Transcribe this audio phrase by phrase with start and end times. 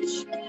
[0.00, 0.39] page.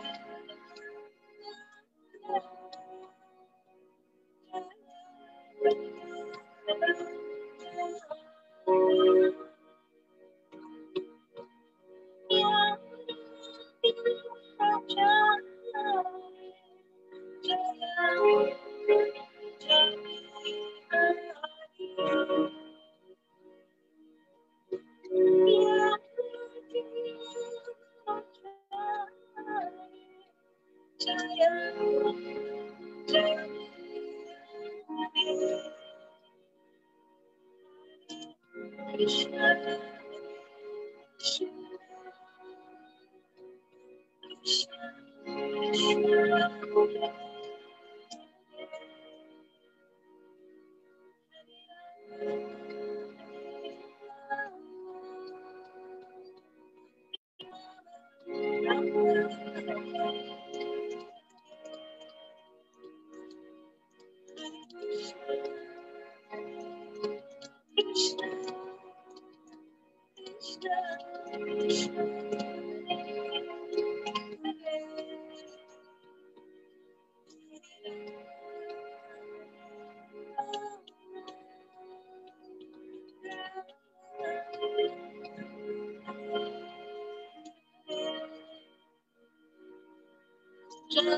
[91.01, 91.09] Shri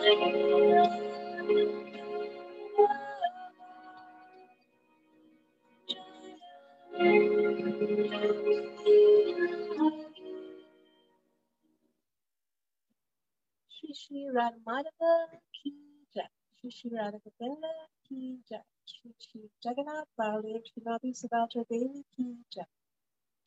[13.94, 15.12] Shri Radha Madhava
[15.54, 15.72] Ki
[16.16, 16.28] Jai.
[16.60, 17.70] Shri Shri Radha Govinda
[18.08, 18.62] Ki Jai.
[18.88, 22.66] Shri Shri Jagannath Baladev Srimati Subhadra Devi Ki Jai.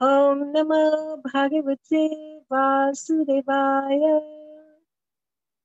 [0.00, 2.08] Om Namo Bhagavate
[2.50, 4.20] Vasudevaya.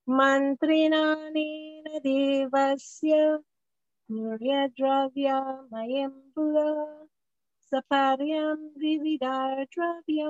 [0.08, 3.14] मन्त्रिणानेन देवस्य
[4.12, 6.70] मूल्यद्रव्यमयं पुरा
[7.72, 10.30] सपर्यं विविधाद्रव्या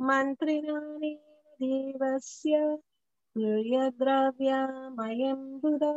[0.00, 1.18] मन्त्रिणानेन
[1.62, 2.58] देवस्य
[3.37, 5.93] मूल्यद्रव्यमयं बुधा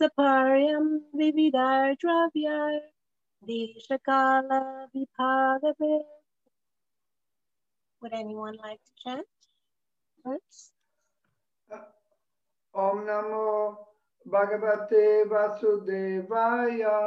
[0.00, 0.86] सपर्यं
[1.18, 2.58] विविधाद्रव्या
[3.42, 3.94] देशकालविभागवेत्
[8.02, 9.26] Would anyone like to chant
[10.22, 10.72] first?
[12.74, 13.76] Om Namo
[14.28, 16.98] Bhagavate Vasudevaya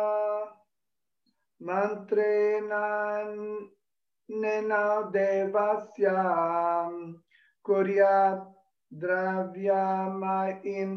[1.61, 2.83] Mantrena
[4.29, 6.17] Nena Devasya
[7.65, 8.52] Kuryat
[8.98, 10.90] Dravyamain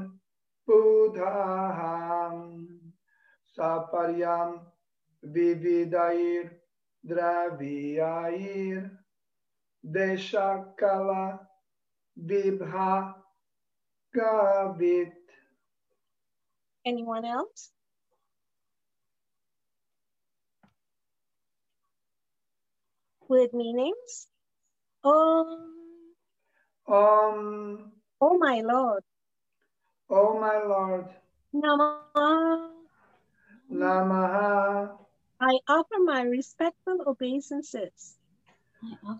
[0.67, 2.39] Budhaham
[3.57, 4.59] Saparyam
[5.25, 6.51] Vividair
[7.07, 8.91] Dravyair
[9.85, 11.39] Deshakala
[12.19, 13.15] Vibha
[14.15, 15.13] Gavit.
[16.85, 17.71] Anyone else?
[23.29, 24.27] With meanings?
[25.03, 25.86] Um,
[26.87, 27.91] Om,
[28.21, 29.03] oh my Lord.
[30.09, 31.09] Oh my Lord,
[31.53, 32.69] Namah.
[33.71, 34.97] Namaha.
[35.39, 38.15] I offer my respectful obeisances.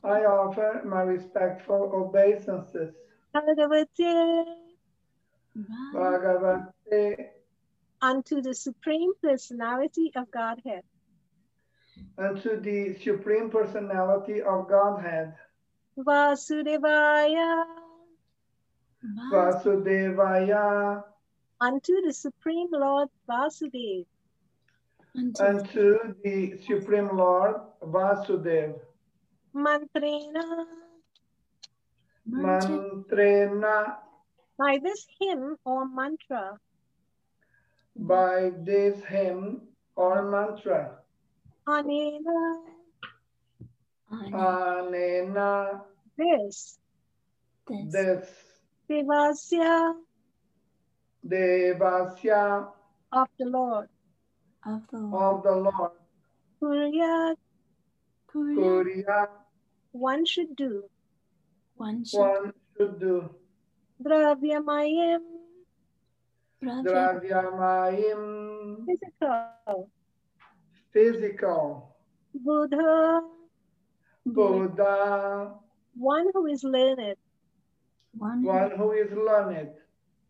[0.03, 2.95] I offer my respectful obeisances.
[3.35, 4.45] Bhagavate
[5.93, 7.27] Bhagavate
[8.01, 10.83] unto the Supreme Personality of Godhead.
[12.17, 15.33] unto the Supreme Personality of Godhead,
[15.97, 17.65] Vasudevaya.
[19.31, 21.03] Vasudevaya,
[21.61, 24.05] unto the Supreme Lord Vasudev.
[25.39, 28.79] unto the Supreme Lord Vasudev,
[29.55, 30.65] Mantrena.
[32.29, 33.95] Mantrena,
[34.57, 36.59] By this hymn or mantra,
[37.95, 39.61] by this hymn
[39.95, 40.97] or mantra,
[41.67, 42.59] Anena,
[44.11, 45.81] Anena,
[46.17, 46.79] this,
[47.67, 48.29] this,
[48.89, 49.93] Devasya.
[51.27, 52.67] Devasya.
[53.11, 53.89] Of the Lord,
[54.65, 55.35] of the Lord.
[55.35, 55.91] of the Lord,
[56.61, 57.35] Kurya,
[58.33, 59.27] Kuriya,
[59.91, 60.83] one should do,
[61.75, 63.29] one should one should do,
[64.03, 65.19] Dravyamayim,
[66.63, 69.89] Dravya Dravyamayim, physical,
[70.91, 71.95] physical,
[72.33, 73.21] Buddha,
[74.33, 75.99] Buddha, mm-hmm.
[75.99, 77.15] one who is learned,
[78.17, 79.71] one one who is learned,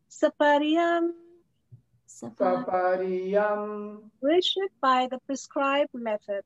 [0.09, 1.11] Saparyam,
[2.05, 6.43] Sapa Sapariyam, worshipped by the prescribed method,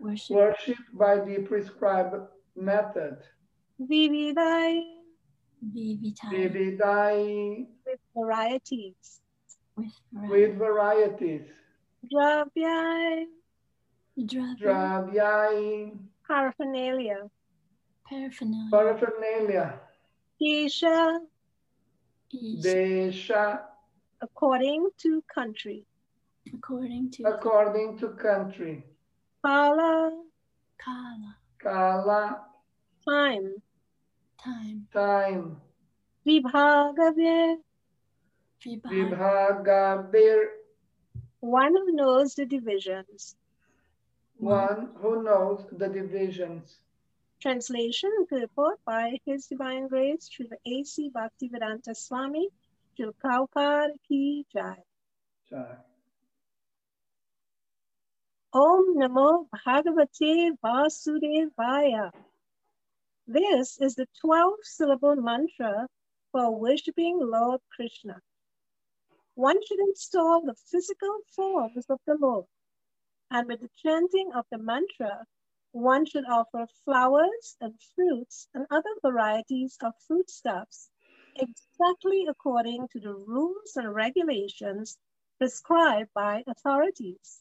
[0.00, 0.36] worship.
[0.36, 2.16] Worshipped by the prescribed
[2.56, 3.18] method,
[3.80, 4.82] Vividai,
[5.64, 9.20] Vivitai Vividai, with varieties,
[9.76, 11.46] with with varieties,
[12.12, 13.26] Dravyai,
[14.18, 15.92] Dravya Dravyai,
[16.30, 17.28] paraphernalia,
[18.08, 18.70] paraphernalia.
[18.70, 19.80] Paraphernalia,
[20.40, 21.18] Kesha,
[22.32, 23.62] is Desha,
[24.20, 25.84] according to country,
[26.54, 28.84] according to according to country,
[29.44, 30.22] Kala,
[30.78, 31.36] Kala.
[31.60, 32.40] Kala,
[33.04, 33.54] time,
[34.42, 34.86] time.
[34.92, 35.60] Time,
[36.24, 37.56] Vibhagavya,
[38.64, 40.44] Vibhav Vibhagavir,
[41.40, 43.34] one who knows the divisions.
[44.40, 46.78] One who knows the divisions.
[47.40, 51.10] Translation purport by His Divine Grace through the A.C.
[51.14, 52.48] Bhaktivedanta Swami,
[52.96, 54.76] Shri Prabhupada Ki Jai.
[55.48, 55.76] Jai.
[58.52, 62.10] Om Namo Bhagavate Vasudevaya.
[63.26, 65.86] This is the 12 syllable mantra
[66.32, 68.20] for worshiping Lord Krishna.
[69.34, 72.46] One should install the physical forms of the Lord,
[73.30, 75.24] and with the chanting of the mantra,
[75.72, 80.90] one should offer flowers and fruits and other varieties of foodstuffs
[81.36, 84.98] exactly according to the rules and regulations
[85.38, 87.40] prescribed by authorities.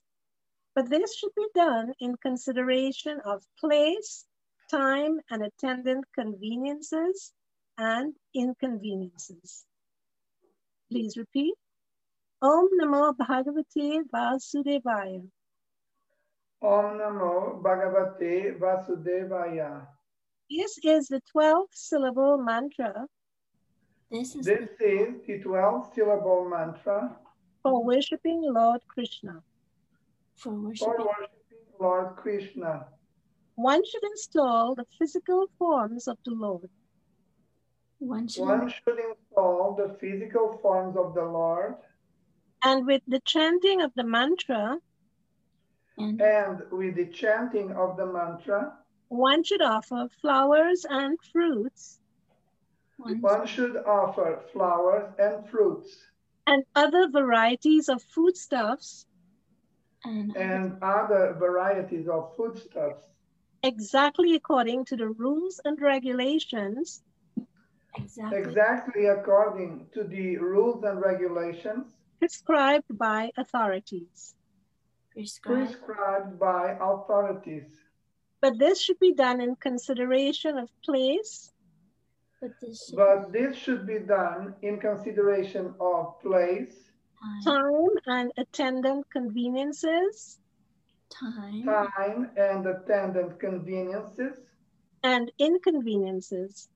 [0.76, 4.26] But this should be done in consideration of place,
[4.70, 7.34] time, and attendant conveniences
[7.78, 9.66] and inconveniences.
[10.92, 11.56] Please repeat.
[12.42, 15.28] Om Namo Bhagavate Vasudevaya.
[16.62, 19.88] Om Namo Bhagavate Vasudevaya.
[20.50, 23.08] This is the 12 syllable mantra
[24.12, 27.16] this is This is the 12 syllable mantra
[27.62, 29.44] for worshiping Lord Krishna.
[30.36, 32.88] for for worshiping worshiping Lord Krishna.
[33.56, 36.70] One should install the physical forms of the Lord.
[38.00, 41.76] one should One should install the physical forms of the Lord
[42.64, 44.80] And with the chanting of the mantra,
[46.00, 48.74] and and with the chanting of the mantra,
[49.10, 52.00] one should offer flowers and fruits.
[52.98, 55.98] one one should offer flowers and fruits.
[56.48, 59.06] And other varieties of foodstuffs.
[60.06, 63.04] And and other varieties of foodstuffs.
[63.64, 67.04] Exactly according to the rules and regulations.
[67.98, 68.40] Exactly.
[68.40, 71.86] Exactly according to the rules and regulations
[72.20, 74.36] prescribed by authorities.
[75.20, 77.80] Prescribed prescribed by authorities.
[78.42, 81.52] But this should be done in consideration of place,
[82.42, 86.92] but this should But this should be done in consideration of place,
[87.44, 87.44] time.
[87.44, 90.40] Time, and attendant conveniences,
[91.10, 91.64] time.
[91.66, 94.38] Time, and attendant conveniences.
[95.04, 96.70] And inconveniences.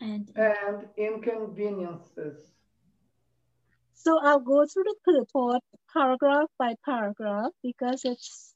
[0.00, 2.52] and and inconveniences.
[3.98, 5.62] So I'll go through the purport
[5.92, 8.54] paragraph by paragraph because it's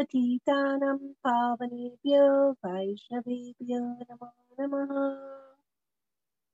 [0.00, 5.44] Patitanam Pavanebhyo Vaishnavebhyo Namo Namaha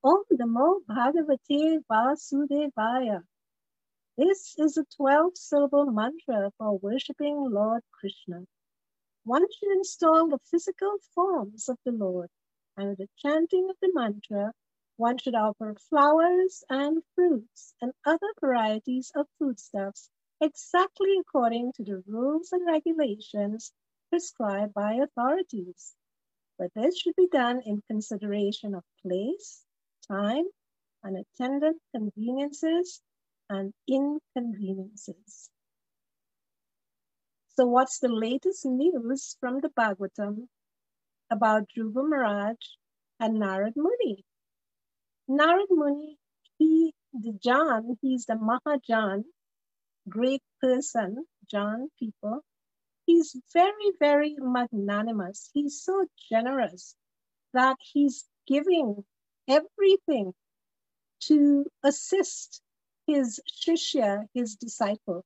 [0.03, 3.23] Om Namo Bhagavate Vasudevaya
[4.17, 8.45] This is a 12 syllable mantra for worshipping Lord Krishna.
[9.23, 12.31] One should install the physical forms of the Lord,
[12.77, 14.53] and with the chanting of the mantra,
[14.97, 22.03] one should offer flowers and fruits and other varieties of foodstuffs exactly according to the
[22.07, 23.73] rules and regulations
[24.11, 25.95] prescribed by authorities.
[26.59, 29.65] But this should be done in consideration of place,
[30.09, 30.45] time,
[31.03, 33.01] and attendant conveniences
[33.49, 35.51] and inconveniences.
[37.57, 40.49] So, what's the latest news from the Bhagavatam
[41.31, 42.57] about Dhruva Maharaj
[43.21, 44.25] and Narad Muni?
[45.29, 46.19] Narad Muni,
[46.59, 49.25] he, the Jan, he's the Mahajan,
[50.09, 52.45] great person, John people.
[53.07, 55.51] He's very, very magnanimous.
[55.55, 56.95] He's so generous
[57.55, 59.05] that he's giving
[59.49, 60.35] everything
[61.21, 62.61] to assist
[63.07, 65.25] his shishya, his disciple.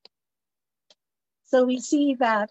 [1.45, 2.51] So we see that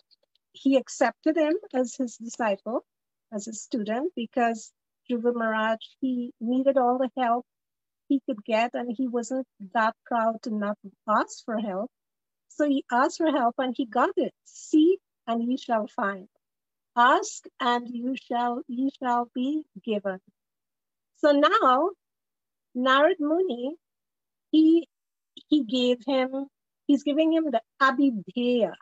[0.52, 2.86] he accepted him as his disciple,
[3.32, 4.72] as a student, because
[5.10, 7.46] Dhruva Maharaj, he needed all the help
[8.10, 11.90] he could get, and he wasn't that proud to not ask for help.
[12.56, 14.34] So he asked for help and he got it.
[14.44, 16.28] Seek and you shall find.
[16.96, 20.20] Ask and you shall you shall be given.
[21.16, 21.92] So now
[22.76, 23.76] Narad Muni,
[24.52, 24.88] he
[25.48, 26.48] he gave him,
[26.88, 28.74] he's giving him the Abhidheya.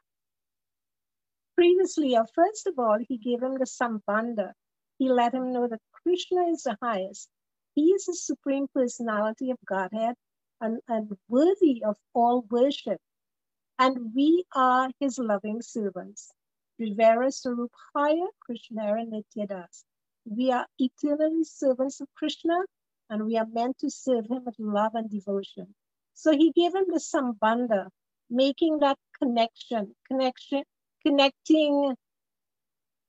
[1.56, 4.54] Previously, or first of all, he gave him the Sambandha.
[4.98, 7.30] He let him know that Krishna is the highest.
[7.76, 10.16] He is the supreme personality of Godhead
[10.60, 13.00] and, and worthy of all worship.
[13.80, 16.32] And we are his loving servants.
[16.80, 19.86] Jivera Sarupaya Krishnara Nityadas.
[20.26, 22.60] We are eternally servants of Krishna
[23.10, 25.74] and we are meant to serve him with love and devotion.
[26.14, 27.88] So he gave him the Sambandha,
[28.30, 30.64] making that connection, connection,
[31.06, 31.96] connecting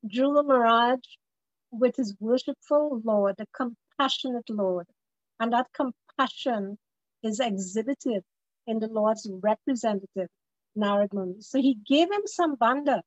[0.06, 1.00] Dhruva Maharaj
[1.72, 4.86] with his worshipful Lord, the compassionate Lord.
[5.40, 6.78] And that compassion
[7.24, 8.22] is exhibited
[8.66, 10.28] in the Lord's representative,
[10.78, 11.40] Narad Muni.
[11.42, 13.02] So he gave him Sambandha.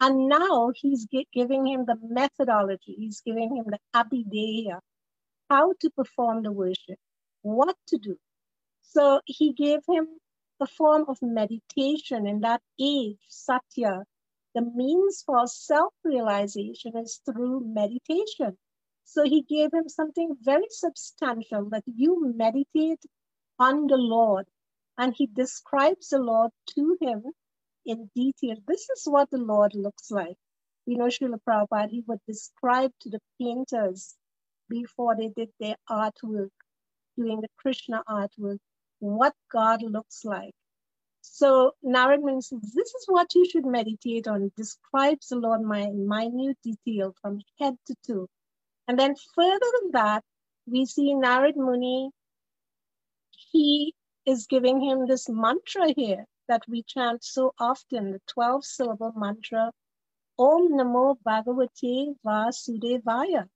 [0.00, 2.94] And now he's gi- giving him the methodology.
[2.98, 4.80] He's giving him the Abhidheya,
[5.50, 6.98] how to perform the worship,
[7.42, 8.16] what to do.
[8.82, 10.08] So he gave him
[10.60, 14.04] a form of meditation in that age, Satya.
[14.54, 18.58] The means for self realization is through meditation.
[19.04, 23.02] So he gave him something very substantial that you meditate
[23.58, 24.46] on the Lord
[24.98, 27.24] and he describes the Lord to him
[27.84, 28.56] in detail.
[28.66, 30.36] This is what the Lord looks like.
[30.86, 34.14] You know, Srila Prabhupada, he would describe to the painters
[34.68, 36.50] before they did their artwork,
[37.16, 38.58] doing the Krishna artwork,
[38.98, 40.54] what God looks like.
[41.20, 44.42] So Narad Muni says, this is what you should meditate on.
[44.42, 48.28] It describes the Lord in minute detail from head to toe.
[48.88, 50.24] And then further than that,
[50.66, 52.10] we see Narad Muni,
[53.52, 53.94] he
[54.26, 59.72] is giving him this mantra here that we chant so often, the 12 syllable mantra,
[60.38, 63.48] Om Namo Bhagavate Vasudevaya.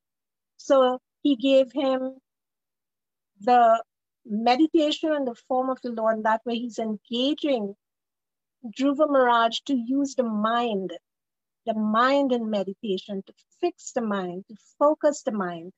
[0.56, 2.18] So he gave him
[3.40, 3.82] the
[4.24, 6.16] meditation in the form of the Lord.
[6.16, 7.74] And that way he's engaging
[8.66, 10.92] Dhruva Maharaj to use the mind,
[11.66, 15.72] the mind in meditation, to fix the mind, to focus the mind.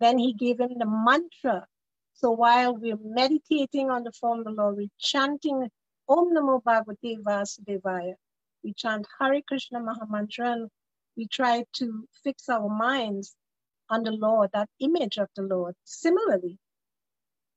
[0.00, 1.66] Then he gave him the mantra.
[2.14, 5.68] So while we're meditating on the form of the Lord, we're chanting
[6.08, 8.14] Om Namo Bhagavate Vasudevaya.
[8.62, 10.68] We chant Hare Krishna Mahamantra
[11.16, 13.34] we try to fix our minds
[13.90, 15.74] on the Lord, that image of the Lord.
[15.84, 16.58] Similarly,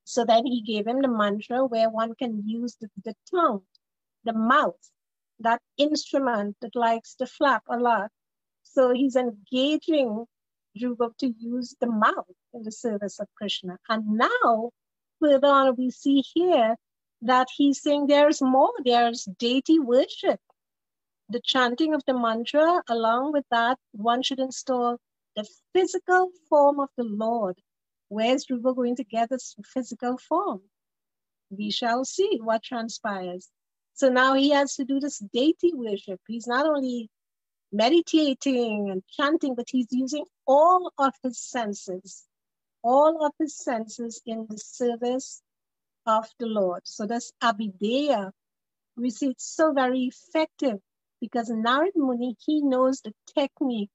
[0.03, 3.63] so then he gave him the mantra where one can use the, the tongue,
[4.24, 4.91] the mouth,
[5.39, 8.12] that instrument that likes to flap a lot.
[8.63, 10.25] So he's engaging
[10.77, 13.77] Dhruva to use the mouth in the service of Krishna.
[13.89, 14.72] And now,
[15.20, 16.75] further on, we see here
[17.22, 20.39] that he's saying there's more, there's deity worship.
[21.29, 24.98] The chanting of the mantra, along with that, one should install
[25.36, 27.60] the physical form of the Lord
[28.10, 30.62] Where's Dhruva going to get its physical form?
[31.50, 33.50] We shall see what transpires.
[33.94, 36.22] So now he has to do this deity worship.
[36.27, 37.09] He's not only
[37.75, 42.25] meditating and chanting, but he's using all of his senses,
[42.83, 45.42] all of his senses in the service
[46.05, 46.81] of the Lord.
[46.85, 48.31] So that's Abhidheya.
[48.96, 50.79] We see it's so very effective
[51.20, 53.90] because Narad Muni, he knows the technique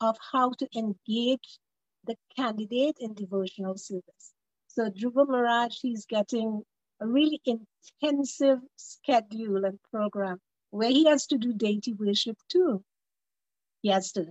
[0.00, 1.58] of how to engage
[2.04, 4.32] the candidate in devotional service.
[4.66, 6.62] So Dhruva Maharaj, he's getting
[7.00, 10.38] a really intensive schedule and program
[10.70, 12.82] where he has to do deity worship too.
[13.82, 14.30] He has to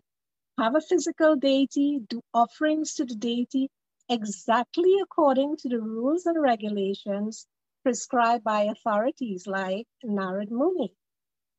[0.57, 3.69] have a physical deity, do offerings to the deity
[4.09, 7.47] exactly according to the rules and regulations
[7.83, 10.93] prescribed by authorities like Narad Muni.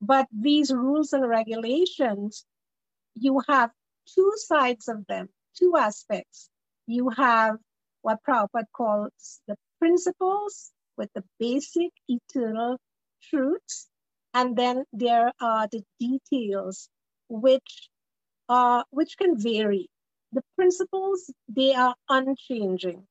[0.01, 2.45] But these rules and regulations,
[3.15, 3.71] you have
[4.07, 6.49] two sides of them two aspects.
[6.87, 7.57] You have
[8.03, 12.79] what Prabhupada calls the principles with the basic eternal
[13.23, 13.89] truths,
[14.35, 16.89] and then there are the details
[17.33, 17.89] which
[18.49, 19.89] are which can vary.
[20.33, 23.07] The principles they are unchanging,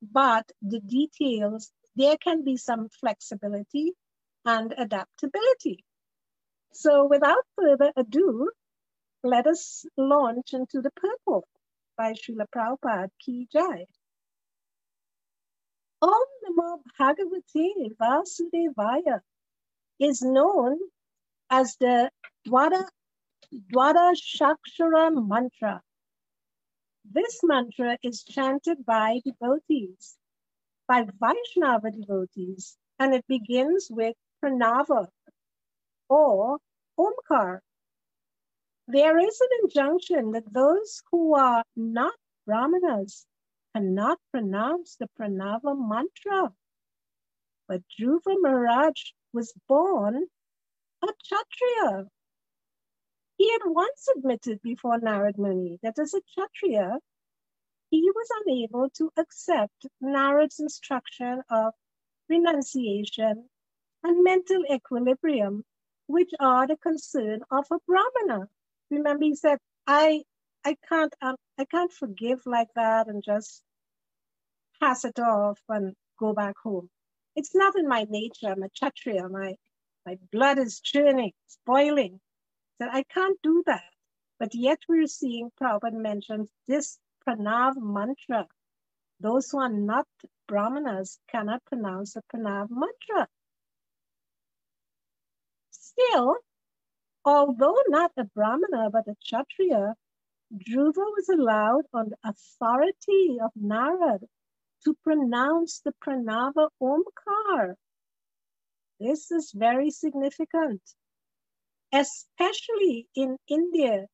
[0.00, 3.94] but the details there can be some flexibility
[4.44, 5.84] and adaptability.
[6.72, 8.50] So without further ado,
[9.24, 11.44] let us launch into the purport
[11.96, 13.86] by Srila Prabhupada Ki Jai.
[16.00, 19.20] Om Namo Bhagavate Vasudevaya
[19.98, 20.78] is known
[21.50, 22.10] as the
[22.46, 22.86] Dwada,
[23.52, 25.82] Dwada Shakshara mantra.
[27.04, 30.16] This mantra is chanted by devotees,
[30.86, 35.08] by Vaishnava devotees, and it begins with Pranava
[36.08, 36.58] or
[36.98, 37.60] Omkar,
[38.90, 42.14] there is an injunction that those who are not
[42.46, 43.26] brahmanas
[43.74, 46.54] cannot pronounce the pranava mantra.
[47.68, 50.26] But Dhruva Maharaj was born
[51.02, 52.08] a Kshatriya.
[53.38, 56.98] He had once admitted before Narad Muni that as a Kshatriya,
[57.90, 61.72] he was unable to accept Narad's instruction of
[62.28, 63.48] renunciation
[64.04, 65.64] and mental equilibrium,
[66.08, 68.48] which are the concern of a Brahmana
[68.90, 70.22] remember he said, I
[70.64, 73.62] I can't um, I can't forgive like that and just
[74.80, 76.90] pass it off and go back home.
[77.36, 78.48] It's not in my nature.
[78.48, 79.28] I'm a kshatriya.
[79.28, 79.54] My
[80.06, 82.20] my blood is churning, it's boiling.
[82.80, 83.92] So I can't do that.
[84.38, 88.46] But yet we're seeing Prabhupada mentions this pranav mantra.
[89.20, 90.06] Those who are not
[90.46, 93.28] brahmanas cannot pronounce the pranav mantra.
[95.70, 96.36] Still,
[97.24, 99.94] Although not a Brahmana but a Kshatriya,
[100.50, 104.26] Dhruva was allowed on the authority of Narad
[104.84, 107.74] to pronounce the Pranava Omkar.
[108.98, 110.80] This is very significant,
[111.92, 114.06] especially in India.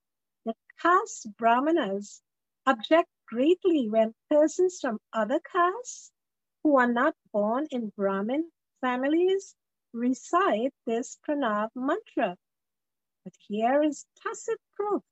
[0.45, 2.23] The caste Brahmanas
[2.67, 6.13] object greatly when persons from other castes
[6.63, 9.55] who are not born in Brahmin families
[9.93, 12.37] recite this Pranav mantra.
[13.25, 15.03] But here is tacit proof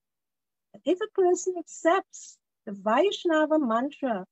[0.72, 4.26] that if a person accepts the Vaishnava mantra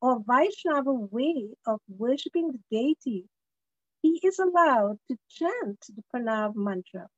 [0.00, 3.28] or Vaishnava way of worshipping the deity,
[4.02, 7.08] he is allowed to chant the Pranav mantra.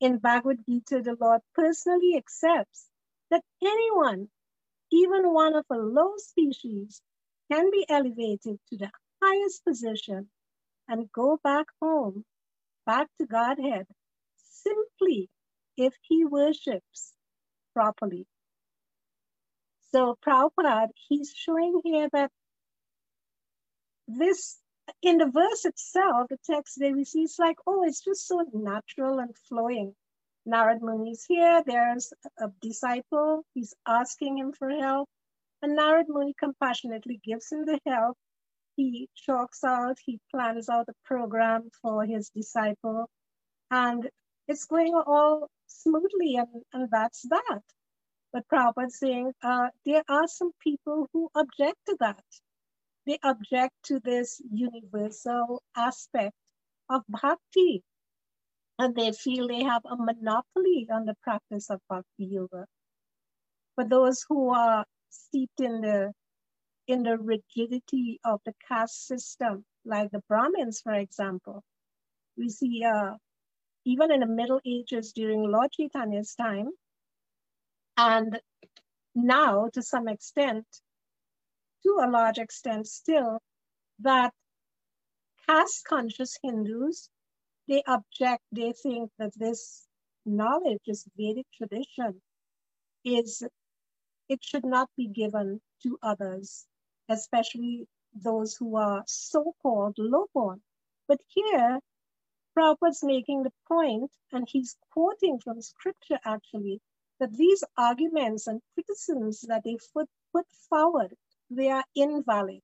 [0.00, 2.86] In Bhagavad Gita, the Lord personally accepts
[3.30, 4.28] that anyone,
[4.92, 7.02] even one of a low species,
[7.50, 8.90] can be elevated to the
[9.22, 10.30] highest position
[10.88, 12.24] and go back home,
[12.86, 13.86] back to Godhead,
[14.36, 15.30] simply
[15.76, 17.14] if he worships
[17.74, 18.26] properly.
[19.92, 22.30] So Prabhupada, he's showing here that
[24.08, 24.59] this,
[25.02, 28.44] in the verse itself, the text there we see, it's like, oh, it's just so
[28.52, 29.94] natural and flowing.
[30.46, 35.08] Narad Muni is here, there's a disciple, he's asking him for help,
[35.62, 38.16] and Narad Muni compassionately gives him the help.
[38.76, 43.10] He chalks out, he plans out a program for his disciple,
[43.70, 44.08] and
[44.48, 47.62] it's going all smoothly, and, and that's that.
[48.32, 52.24] But Prabhupada saying uh, there are some people who object to that.
[53.06, 56.34] They object to this universal aspect
[56.88, 57.82] of bhakti.
[58.78, 62.66] And they feel they have a monopoly on the practice of bhakti yoga.
[63.74, 66.12] For those who are steeped in the
[66.86, 71.62] in the rigidity of the caste system, like the Brahmins, for example,
[72.36, 73.14] we see uh,
[73.84, 76.70] even in the Middle Ages during Lord Chaitanya's time,
[77.96, 78.40] and
[79.14, 80.66] now to some extent,
[81.82, 83.40] to a large extent still,
[84.00, 84.32] that
[85.48, 87.08] caste conscious Hindus,
[87.68, 89.86] they object, they think that this
[90.26, 92.20] knowledge, this Vedic tradition,
[93.04, 93.42] is
[94.28, 96.66] it should not be given to others,
[97.08, 100.60] especially those who are so-called low-born.
[101.08, 101.80] But here,
[102.56, 106.80] Prabhupada's making the point, and he's quoting from scripture actually,
[107.18, 111.14] that these arguments and criticisms that they put, put forward,
[111.50, 112.62] they are invalid.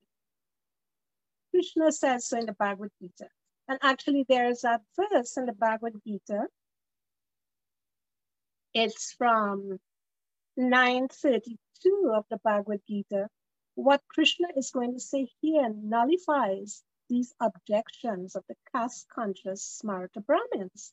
[1.50, 3.28] Krishna says so in the Bhagavad Gita.
[3.68, 6.46] And actually there's a verse in the Bhagavad Gita.
[8.74, 9.78] It's from
[10.56, 13.28] 932 of the Bhagavad Gita.
[13.74, 20.24] What Krishna is going to say here nullifies these objections of the caste conscious Smarta
[20.24, 20.92] Brahmins.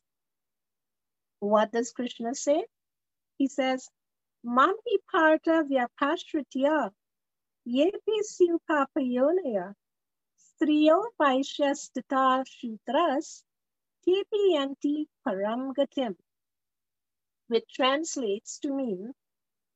[1.39, 2.65] What does Krishna say?
[3.37, 3.89] He says,
[4.45, 6.91] Mamhi parta vyapashritya
[10.37, 13.43] striyo vaishyastata shudras
[14.05, 16.15] tepi yanti param gatim.
[17.47, 19.13] Which translates to mean,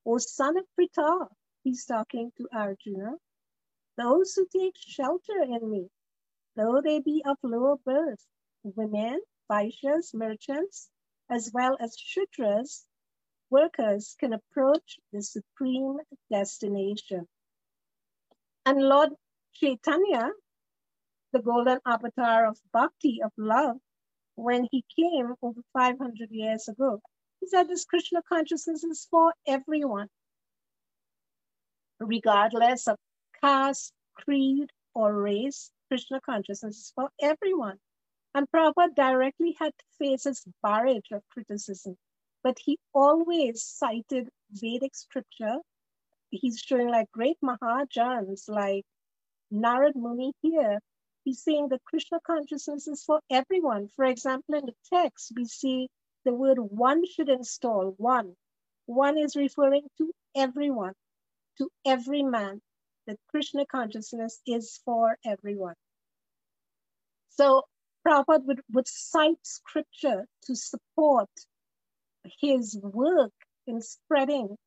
[0.05, 1.27] O son of Pritha,
[1.63, 3.17] he's talking to Arjuna,
[3.97, 5.89] those who take shelter in me
[6.57, 8.25] though they be of lower birth,
[8.63, 10.89] women, Vaishyas, merchants,
[11.29, 12.83] as well as Shudras,
[13.51, 15.99] workers can approach the supreme
[16.31, 17.27] destination.
[18.67, 19.11] And Lord
[19.53, 20.29] Chaitanya,
[21.31, 23.77] the golden avatar of bhakti, of love,
[24.35, 26.99] when he came over 500 years ago,
[27.39, 30.09] he said this Krishna consciousness is for everyone,
[32.01, 32.97] regardless of
[33.41, 37.79] caste, creed, or race, Krishna consciousness is for everyone.
[38.35, 41.95] And Prabhupada directly had to face this barrage of criticism,
[42.43, 45.59] but he always cited Vedic scripture.
[46.29, 48.85] He's showing like great Mahajans like
[49.51, 50.79] Narad Muni here.
[51.23, 53.89] He's saying that Krishna consciousness is for everyone.
[53.95, 55.89] For example, in the text, we see
[56.25, 58.35] the word one should install, one.
[58.85, 60.93] One is referring to everyone,
[61.57, 62.61] to every man
[63.05, 65.75] that Krishna consciousness is for everyone.
[67.29, 67.63] So
[68.05, 71.29] Prabhupada would, would cite scripture to support
[72.41, 73.33] his work
[73.65, 74.57] in spreading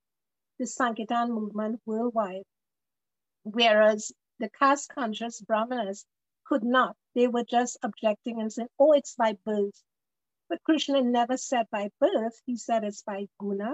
[0.61, 2.45] the Sankirtan movement worldwide.
[3.45, 6.05] Whereas the caste conscious Brahmanas
[6.45, 6.97] could not.
[7.15, 9.83] They were just objecting and saying, oh, it's by birth.
[10.51, 13.73] But Krishna never said by birth, he said it's by guna,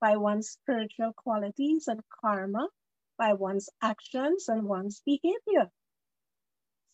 [0.00, 2.68] by one's spiritual qualities and karma,
[3.16, 5.70] by one's actions and one's behavior.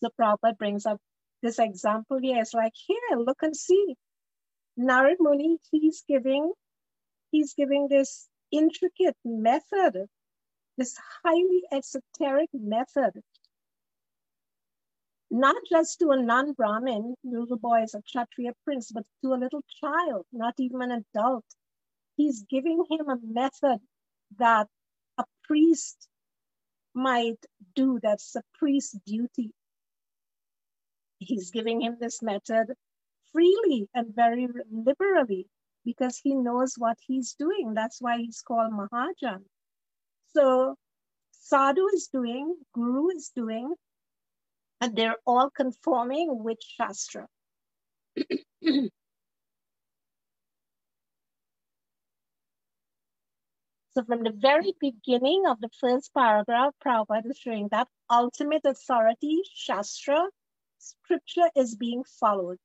[0.03, 1.01] So Prabhupada brings up
[1.43, 2.43] this example here.
[2.43, 3.95] It's like, here, look and see.
[4.79, 6.53] Narad Muni, he's giving,
[7.31, 10.09] he's giving this intricate method,
[10.79, 13.23] this highly esoteric method,
[15.31, 19.63] not just to a non-Brahmin, little boy is a Kshatriya prince, but to a little
[19.81, 21.45] child, not even an adult.
[22.17, 23.81] He's giving him a method
[24.39, 24.69] that
[25.19, 26.09] a priest
[26.95, 29.53] might do that's a priest's duty.
[31.21, 32.67] he's giving him this method
[33.33, 35.47] freely and very liberally
[35.85, 37.75] because he knows what he's doing.
[37.75, 39.45] That's why he's called Mahajan.
[40.35, 40.77] So
[41.33, 43.75] Sadhu is doing, Guru is doing,
[44.81, 47.27] and they're all conforming with Shastra.
[53.95, 59.43] So from the very beginning of the first paragraph, Prabhupada is showing that ultimate authority,
[59.55, 60.29] Shastra,
[60.79, 62.57] scripture is being followed.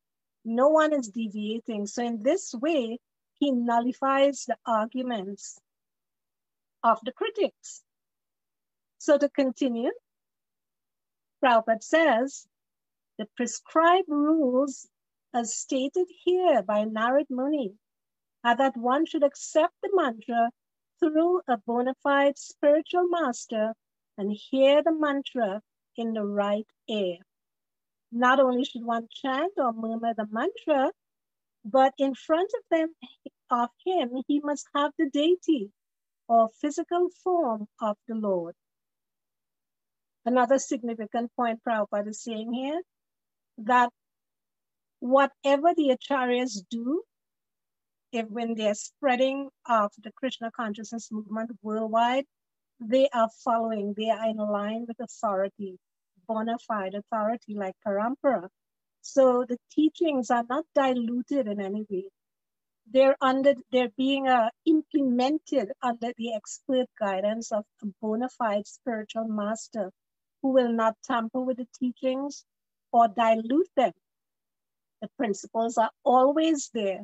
[0.45, 1.85] No one is deviating.
[1.85, 2.99] So in this way,
[3.39, 5.59] he nullifies the arguments
[6.83, 7.83] of the critics.
[8.97, 9.91] So to continue,
[11.43, 12.47] Prabhupada says,
[13.17, 14.87] the prescribed rules
[15.33, 17.73] as stated here by Narad Muni
[18.43, 20.51] are that one should accept the mantra
[20.99, 23.73] through a bona fide spiritual master
[24.17, 25.61] and hear the mantra
[25.95, 27.17] in the right ear.
[28.11, 30.91] Not only should one chant or murmur the mantra,
[31.69, 32.89] but in front of them
[33.49, 35.71] of him, he must have the deity
[36.27, 38.55] or physical form of the Lord.
[40.25, 42.81] Another significant point Prabhupada is saying here
[43.59, 43.89] that
[44.99, 47.03] whatever the acharyas do
[48.11, 52.25] if when they're spreading of the Krishna consciousness movement worldwide,
[52.79, 55.77] they are following, they are in line with authority,
[56.27, 58.47] bona fide authority like Parampara.
[59.07, 62.09] So the teachings are not diluted in any way.
[62.91, 69.27] They're under, they're being uh, implemented under the expert guidance of a bona fide spiritual
[69.27, 69.91] master
[70.41, 72.45] who will not tamper with the teachings
[72.91, 73.93] or dilute them.
[75.01, 77.03] The principles are always there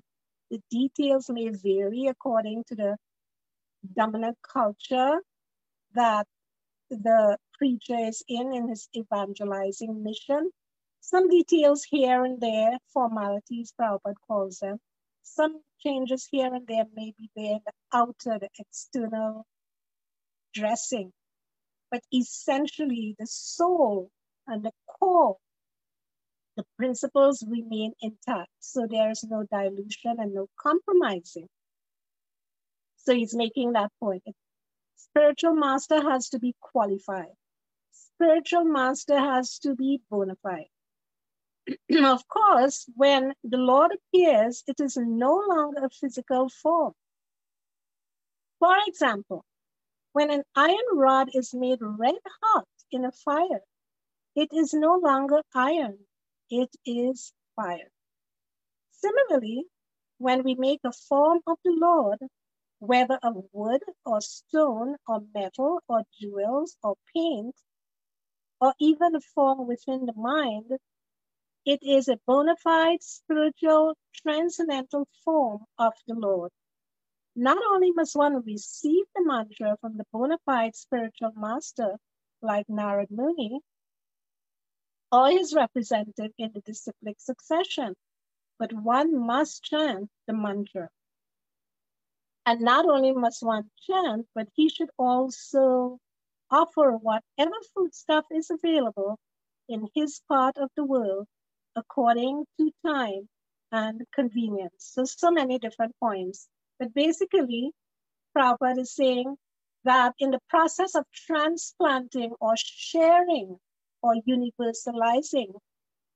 [0.54, 2.98] the details may vary according to the
[3.96, 5.20] dominant culture
[5.96, 6.28] that
[6.92, 10.52] the preacher is in in his evangelizing mission.
[11.06, 14.80] Some details here and there, formalities, Prabhupada calls them.
[15.22, 19.46] Some changes here and there may be there the outer, the external
[20.54, 21.12] dressing.
[21.92, 24.12] But essentially, the soul
[24.48, 25.38] and the core
[26.56, 28.52] the principles remain intact.
[28.60, 31.50] So there is no dilution and no compromising.
[32.96, 34.24] So he's making that point.
[34.96, 37.36] Spiritual master has to be qualified.
[37.92, 40.70] Spiritual master has to be bona fide.
[42.04, 46.94] of course, when the Lord appears, it is no longer a physical form.
[48.60, 49.46] For example,
[50.14, 53.62] when an iron rod is made red hot in a fire,
[54.36, 56.00] it is no longer iron,
[56.50, 57.92] it is fire.
[58.92, 59.66] Similarly,
[60.18, 62.20] when we make a form of the Lord,
[62.80, 67.56] whether of wood or stone or metal or jewels or paint,
[68.60, 70.72] or even a form within the mind,
[71.66, 76.52] it is a bona fide spiritual transcendental form of the Lord.
[77.36, 81.98] Not only must one receive the mantra from the bona fide spiritual master
[82.42, 83.62] like Narad Muni,
[85.12, 87.96] or his representative in the disciplic succession,
[88.60, 90.90] but one must chant the mantra.
[92.46, 95.98] And not only must one chant, but he should also
[96.52, 99.18] offer whatever foodstuff is available
[99.70, 101.28] in his part of the world
[101.76, 103.28] according to time
[103.72, 104.74] and convenience.
[104.78, 106.48] So, so many different points.
[106.80, 107.72] But basically,
[108.36, 109.36] Prabhupada is saying
[109.84, 113.58] that in the process of transplanting or sharing
[114.02, 115.54] or universalizing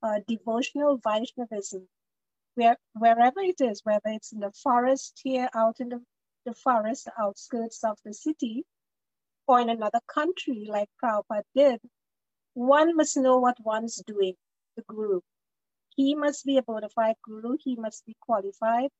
[0.03, 1.87] uh, devotional Vaishnavism,
[2.55, 6.01] where, wherever it is, whether it's in the forest here, out in the,
[6.45, 8.65] the forest outskirts of the city,
[9.47, 11.79] or in another country like Prabhupada did,
[12.53, 14.33] one must know what one's doing,
[14.75, 15.21] the guru.
[15.97, 18.91] He must be a bona fide guru, he must be qualified.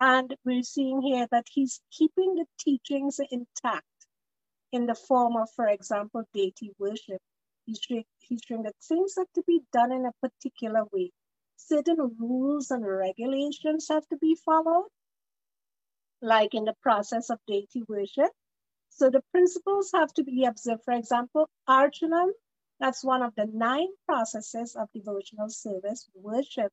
[0.00, 3.86] And we're seeing here that he's keeping the teachings intact
[4.72, 7.22] in the form of, for example, deity worship
[7.66, 7.80] He's
[8.28, 11.12] history that things have to be done in a particular way.
[11.56, 14.88] Certain rules and regulations have to be followed,
[16.20, 18.32] like in the process of deity worship.
[18.88, 20.82] So the principles have to be observed.
[20.84, 22.32] For example, Archanam,
[22.80, 26.72] that's one of the nine processes of devotional service, worship.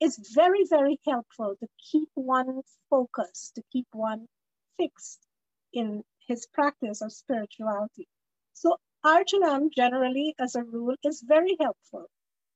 [0.00, 4.26] It's very, very helpful to keep one focused, to keep one
[4.78, 5.20] fixed
[5.72, 8.08] in his practice of spirituality.
[8.52, 12.06] So Archanam generally, as a rule, is very helpful.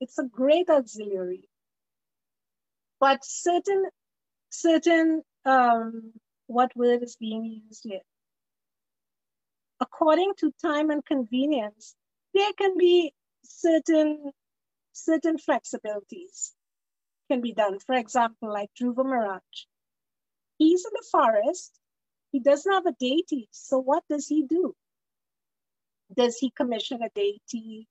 [0.01, 1.49] It's a great auxiliary.
[2.99, 3.85] But certain,
[4.51, 6.13] certain, um,
[6.47, 8.03] what word is being used here?
[9.81, 11.95] According to time and convenience,
[12.35, 13.15] there can be
[13.45, 14.33] certain
[14.93, 16.53] certain flexibilities
[17.31, 17.79] can be done.
[17.81, 19.43] For example, like Dhruva Maharaj.
[20.59, 21.73] He's in the forest.
[22.33, 23.49] He doesn't have a deity.
[23.53, 24.75] So what does he do?
[26.15, 27.89] Does he commission a deity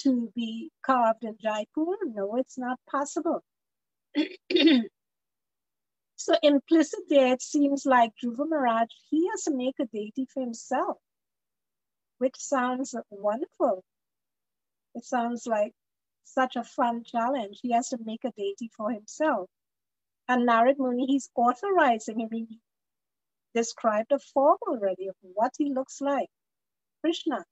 [0.00, 1.96] to be carved in Jaipur?
[2.06, 3.42] No, it's not possible.
[6.16, 10.42] so implicit there, it seems like Dhruva Maharaj, he has to make a deity for
[10.42, 10.98] himself,
[12.18, 13.84] which sounds wonderful.
[14.94, 15.72] It sounds like
[16.24, 17.58] such a fun challenge.
[17.62, 19.48] He has to make a deity for himself.
[20.28, 22.28] And Narad Muni, he's authorizing him.
[22.32, 22.58] He
[23.54, 26.28] described a form already of what he looks like,
[27.02, 27.44] Krishna.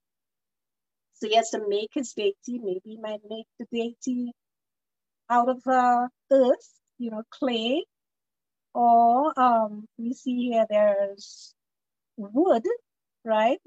[1.13, 2.59] So he has to make his deity.
[2.59, 4.33] Maybe he might make the deity
[5.29, 7.85] out of uh, earth, you know, clay.
[8.73, 11.53] Or um, we see here there's
[12.17, 12.63] wood,
[13.23, 13.59] right?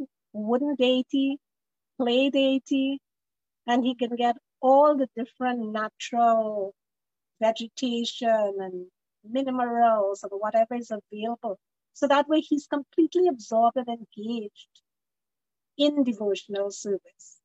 [0.46, 1.38] Wooden deity,
[1.98, 3.00] clay deity,
[3.66, 6.74] and he can get all the different natural
[7.40, 8.86] vegetation and
[9.24, 11.58] minerals or whatever is available.
[11.92, 14.68] So that way he's completely absorbed and engaged
[15.76, 17.38] in devotional service.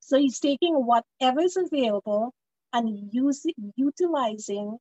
[0.00, 2.34] So he's taking whatever is available
[2.72, 4.78] and using, utilizing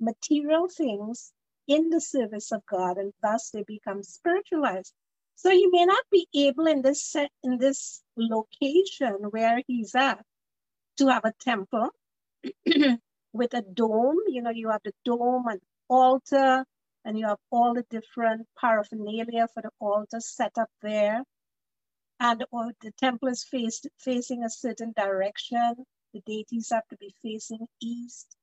[0.00, 1.32] material things
[1.68, 4.92] in the service of God, and thus they become spiritualized.
[5.42, 10.24] So he may not be able in this set, in this location where he's at
[10.98, 11.88] to have a temple
[13.32, 14.18] with a dome.
[14.28, 16.64] You know, you have the dome and altar,
[17.04, 21.24] and you have all the different paraphernalia for the altar set up there.
[22.20, 25.74] And or the temple is faced, facing a certain direction.
[26.14, 28.36] The deities have to be facing east.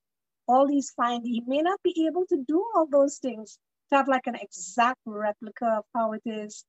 [0.50, 3.58] All these fine, he may not be able to do all those things
[3.90, 6.66] to have like an exact replica of how it is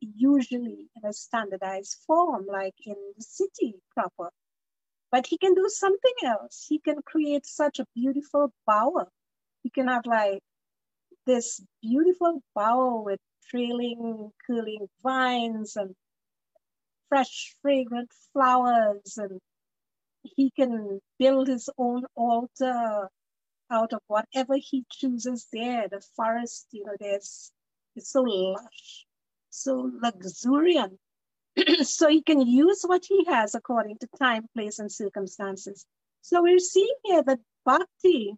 [0.00, 4.30] usually in a standardized form, like in the city proper.
[5.10, 6.66] But he can do something else.
[6.68, 9.08] He can create such a beautiful bower.
[9.62, 10.42] He can have like
[11.26, 15.94] this beautiful bower with trailing, curling vines and
[17.08, 19.16] fresh, fragrant flowers.
[19.16, 19.40] And
[20.22, 23.08] he can build his own altar
[23.70, 25.88] out of whatever he chooses there.
[25.88, 27.50] The forest, you know, there's
[27.96, 29.07] it's so lush
[29.62, 30.98] so luxuriant.
[31.82, 35.84] so he can use what he has according to time, place, and circumstances.
[36.22, 38.34] So we're seeing here that bhakti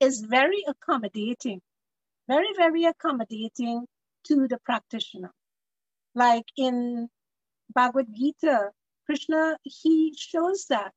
[0.00, 1.60] is very accommodating,
[2.28, 3.86] very, very accommodating
[4.24, 5.32] to the practitioner.
[6.14, 7.08] Like in
[7.74, 8.70] Bhagavad Gita,
[9.06, 10.92] Krishna, he shows that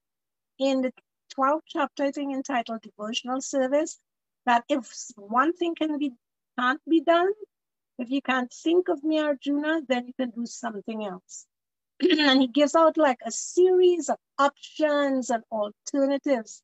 [0.59, 0.91] in the
[1.37, 3.99] 12th chapter, I think entitled Devotional Service,
[4.45, 6.13] that if one thing can be
[6.57, 7.31] can't be done,
[7.97, 11.45] if you can't think of me, Arjuna, then you can do something else.
[12.01, 16.61] and he gives out like a series of options and alternatives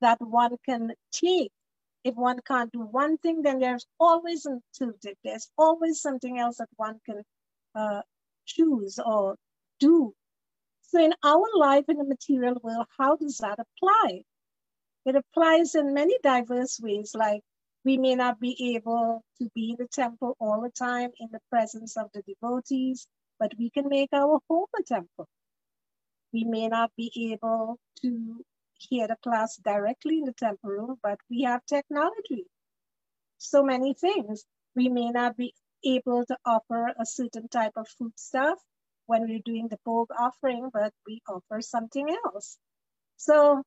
[0.00, 1.52] that one can take.
[2.04, 5.16] If one can't do one thing, then there's always an alternative.
[5.24, 7.22] There's always something else that one can
[7.74, 8.02] uh,
[8.44, 9.36] choose or
[9.80, 10.14] do.
[10.82, 14.22] So in our life in the material world, how does that apply?
[15.06, 17.42] It applies in many diverse ways, like
[17.84, 21.40] we may not be able to be in the temple all the time in the
[21.50, 23.06] presence of the devotees,
[23.38, 25.28] but we can make our home a temple.
[26.32, 28.44] We may not be able to
[28.78, 32.46] hear the class directly in the temple room, but we have technology.
[33.38, 34.44] So many things.
[34.74, 38.58] We may not be able to offer a certain type of food stuff
[39.06, 42.56] when we're doing the bhog offering, but we offer something else.
[43.18, 43.62] So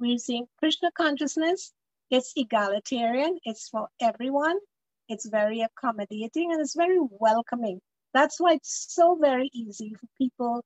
[0.00, 1.72] we're seeing Krishna consciousness
[2.10, 4.58] it's egalitarian, it's for everyone,
[5.08, 7.80] it's very accommodating, and it's very welcoming.
[8.12, 10.64] That's why it's so very easy for people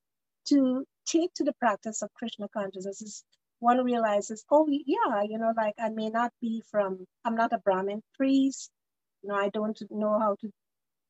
[0.49, 3.25] to take to the practice of Krishna consciousness.
[3.61, 7.59] one realizes, oh, yeah, you know, like I may not be from, I'm not a
[7.59, 8.71] Brahmin priest,
[9.23, 10.51] you know, I don't know how to,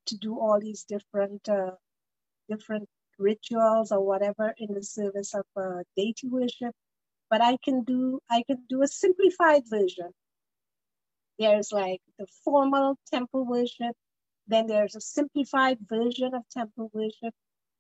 [0.07, 1.73] to do all these different, uh,
[2.49, 6.75] different rituals or whatever in the service of uh, deity worship,
[7.31, 10.13] but I can do, I can do a simplified version
[11.39, 13.97] there's like the formal temple worship,
[14.47, 17.35] then there's a simplified version of temple worship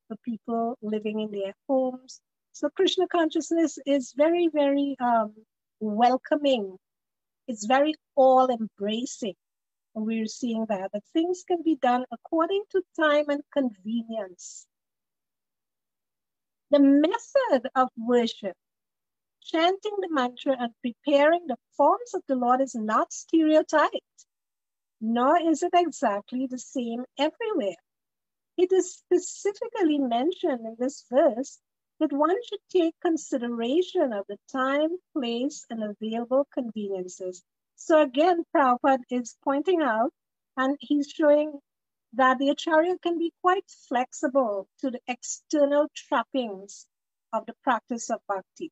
[0.09, 2.21] for people living in their homes.
[2.53, 5.35] So Krishna consciousness is very, very um,
[5.81, 6.77] welcoming.
[7.49, 9.35] It's very all embracing.
[9.95, 14.67] And we're seeing that, that things can be done according to time and convenience.
[16.71, 18.57] The method of worship
[19.45, 24.27] chanting the mantra and preparing the forms of the Lord is not stereotyped,
[25.01, 27.77] nor is it exactly the same everywhere.
[28.57, 31.61] It is specifically mentioned in this verse
[32.01, 37.45] that one should take consideration of the time, place, and available conveniences.
[37.77, 40.13] So again, Prabhupada is pointing out
[40.57, 41.61] and he's showing
[42.15, 46.87] that the Acharya can be quite flexible to the external trappings
[47.33, 48.71] of the practice of bhakti.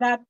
[0.00, 0.20] That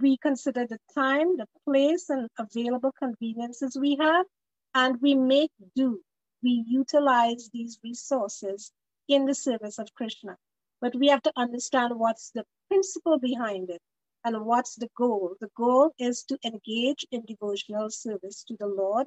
[0.00, 4.26] we consider the time, the place, and available conveniences we have,
[4.74, 6.00] and we make do.
[6.42, 8.72] We utilize these resources
[9.08, 10.36] in the service of Krishna.
[10.80, 13.80] But we have to understand what's the principle behind it
[14.24, 15.36] and what's the goal.
[15.40, 19.06] The goal is to engage in devotional service to the Lord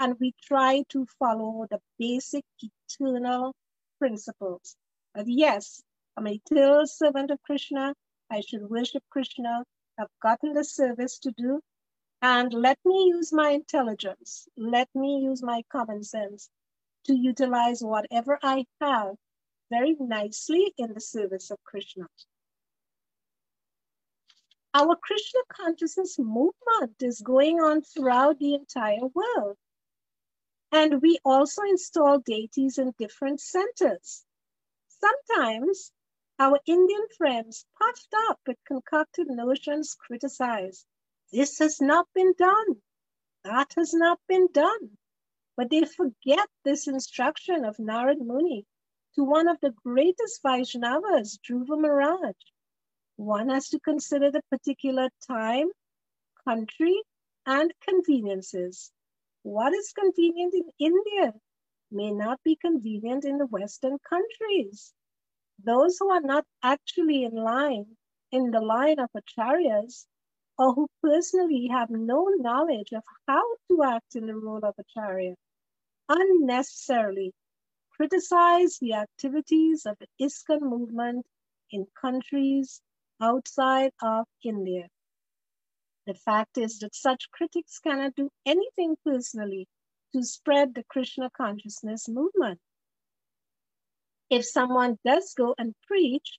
[0.00, 3.54] and we try to follow the basic eternal
[3.98, 4.76] principles.
[5.14, 5.82] But yes,
[6.16, 7.94] I'm a eternal servant of Krishna.
[8.34, 9.64] I should worship Krishna.
[9.96, 11.60] I've gotten the service to do.
[12.20, 14.48] And let me use my intelligence.
[14.56, 16.50] Let me use my common sense
[17.04, 19.14] to utilize whatever I have
[19.70, 22.06] very nicely in the service of Krishna.
[24.72, 29.56] Our Krishna consciousness movement is going on throughout the entire world.
[30.72, 34.24] And we also install deities in different centers.
[34.88, 35.92] Sometimes
[36.38, 40.84] our Indian friends, puffed up with concocted notions, criticize.
[41.32, 42.82] This has not been done.
[43.44, 44.98] That has not been done.
[45.56, 48.66] But they forget this instruction of Narad Muni
[49.14, 52.34] to one of the greatest Vaishnavas, Dhruva Maharaj.
[53.16, 55.68] One has to consider the particular time,
[56.44, 57.00] country,
[57.46, 58.90] and conveniences.
[59.44, 61.34] What is convenient in India
[61.92, 64.92] may not be convenient in the Western countries.
[65.58, 67.96] Those who are not actually in line,
[68.30, 70.06] in the line of acharyas,
[70.58, 75.34] or who personally have no knowledge of how to act in the role of acharya,
[76.08, 77.32] unnecessarily
[77.90, 81.26] criticize the activities of the ISKCON movement
[81.70, 82.80] in countries
[83.20, 84.88] outside of India.
[86.06, 89.68] The fact is that such critics cannot do anything personally
[90.12, 92.60] to spread the Krishna consciousness movement.
[94.30, 96.38] If someone does go and preach,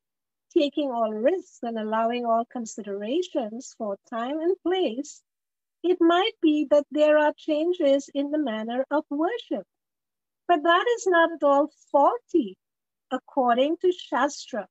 [0.54, 5.22] taking all risks and allowing all considerations for time and place,
[5.84, 9.68] it might be that there are changes in the manner of worship.
[10.48, 12.58] But that is not at all faulty
[13.12, 14.68] according to Shastra.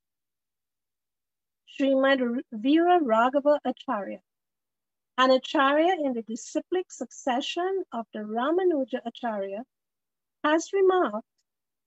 [1.69, 2.21] Srimad
[2.53, 4.21] Veera Raghava Acharya
[5.17, 9.65] an acharya in the disciplic succession of the Ramanuja Acharya
[10.43, 11.29] has remarked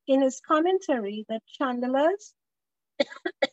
[0.08, 2.34] in his commentary that chandalas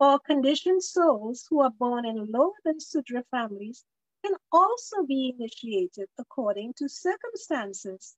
[0.00, 3.84] or conditioned souls who are born in lower than Shudra families
[4.24, 8.16] can also be initiated according to circumstances.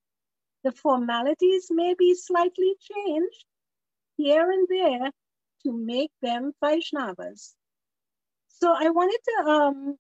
[0.64, 3.44] The formalities may be slightly changed
[4.16, 5.10] here and there
[5.64, 7.54] to make them Vaishnavas.
[8.48, 9.96] So I wanted to um,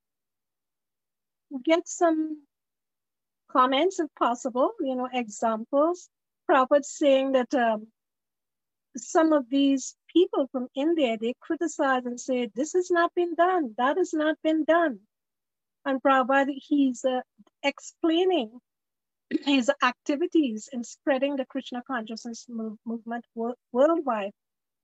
[1.64, 2.42] get some
[3.50, 6.08] comments if possible, you know, examples.
[6.50, 7.86] Prabhupada saying that um,
[8.96, 13.74] some of these people from India, they criticize and say, this has not been done,
[13.78, 14.98] that has not been done.
[15.84, 17.20] And Prabhupada, he's uh,
[17.62, 18.58] explaining
[19.44, 24.32] his activities in spreading the Krishna consciousness move, movement wor- worldwide,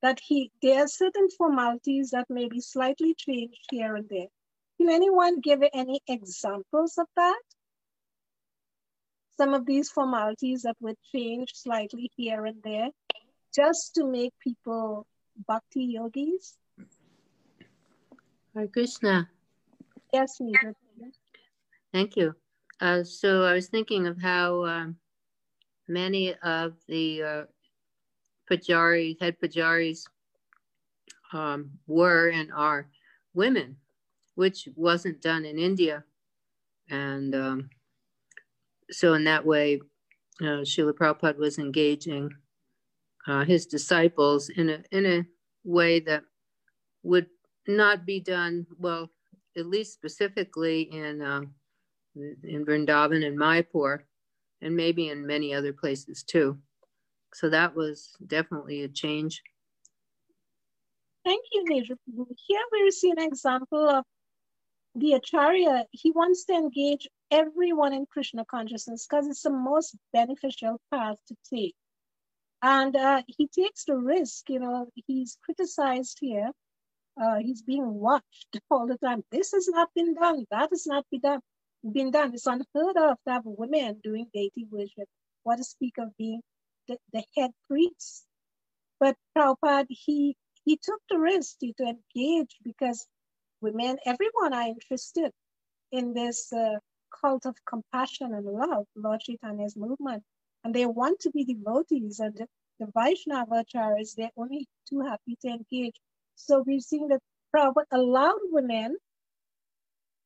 [0.02, 4.28] that he there are certain formalities that may be slightly changed here and there.
[4.78, 7.40] Can anyone give any examples of that?
[9.36, 12.88] Some of these formalities that were changed slightly here and there
[13.54, 15.06] just to make people
[15.46, 16.56] bhakti yogis?
[18.54, 19.28] Hare Krishna.
[20.12, 20.74] Yes, Nita.
[21.92, 22.34] Thank you.
[22.80, 24.96] Uh, so I was thinking of how um,
[25.88, 27.44] many of the uh,
[28.50, 30.06] Pujari, head Pujaris
[31.32, 32.88] um, were and are
[33.34, 33.76] women
[34.34, 36.04] which wasn't done in India.
[36.88, 37.70] And um,
[38.90, 39.80] so, in that way,
[40.40, 42.30] uh, Srila Prabhupada was engaging
[43.26, 45.26] uh, his disciples in a, in a
[45.64, 46.22] way that
[47.02, 47.26] would
[47.66, 49.10] not be done, well,
[49.56, 51.42] at least specifically in, uh,
[52.14, 54.00] in Vrindavan and Mayapur,
[54.62, 56.58] and maybe in many other places too.
[57.34, 59.42] So that was definitely a change.
[61.24, 61.96] Thank you, Neja.
[62.46, 64.04] Here we see an example of
[64.96, 70.80] the Acharya, he wants to engage everyone in Krishna consciousness because it's the most beneficial
[70.92, 71.74] path to take.
[72.62, 76.50] And uh, he takes the risk, you know, he's criticized here.
[77.20, 79.24] Uh, he's being watched all the time.
[79.30, 80.44] This has not been done.
[80.50, 81.40] That has not been done.
[81.92, 82.34] Been done.
[82.34, 85.08] It's unheard of to have women doing deity worship.
[85.44, 86.40] What to speak of being
[86.88, 88.24] the, the head priest.
[88.98, 93.06] But Prabhupada, he he took the risk to, to engage because
[93.60, 95.30] women, everyone are interested
[95.92, 96.78] in this uh,
[97.20, 100.22] cult of compassion and love, Lord Chaitanya's movement.
[100.64, 102.46] And they want to be devotees, and the,
[102.80, 105.94] the Vaishnava acharyas, they're only too happy to engage.
[106.34, 107.20] So we've seen that
[107.54, 108.96] Prabhupada allowed women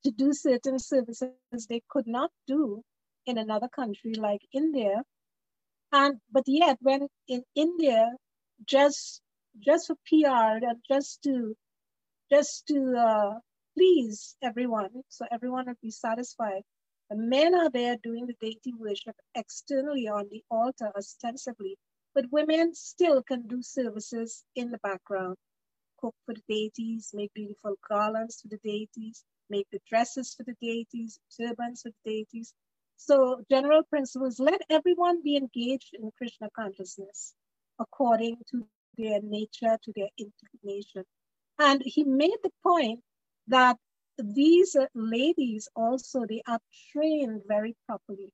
[0.05, 1.32] to do certain services
[1.68, 2.82] they could not do
[3.26, 5.03] in another country like India.
[5.93, 8.11] And but yet when in India,
[8.66, 9.20] just
[9.59, 11.55] just for PR and just to
[12.30, 13.38] just to uh,
[13.76, 16.62] please everyone, so everyone would be satisfied.
[17.11, 21.77] The men are there doing the deity worship externally on the altar ostensibly,
[22.15, 25.37] but women still can do services in the background.
[25.99, 30.55] Cook for the deities, make beautiful garlands for the deities, make the dresses for the
[30.63, 32.55] deities, turbans for the deities.
[32.97, 37.35] So general principles, let everyone be engaged in Krishna consciousness
[37.81, 41.05] according to their nature, to their inclination.
[41.59, 43.01] And he made the point
[43.49, 43.79] that
[44.23, 46.61] these ladies also, they are
[46.93, 48.33] trained very properly.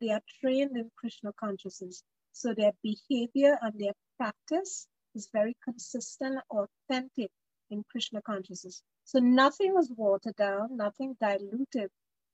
[0.00, 2.02] They are trained in Krishna consciousness.
[2.32, 7.30] So their behavior and their practice is very consistent, authentic
[7.70, 8.82] in Krishna consciousness.
[9.04, 11.90] So nothing was watered down, nothing diluted.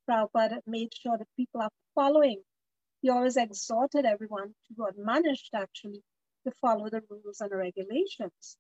[0.08, 2.42] Prabhupada made sure that people are following.
[3.00, 6.02] He always exhorted everyone to admonished actually
[6.46, 8.56] to follow the rules and regulations.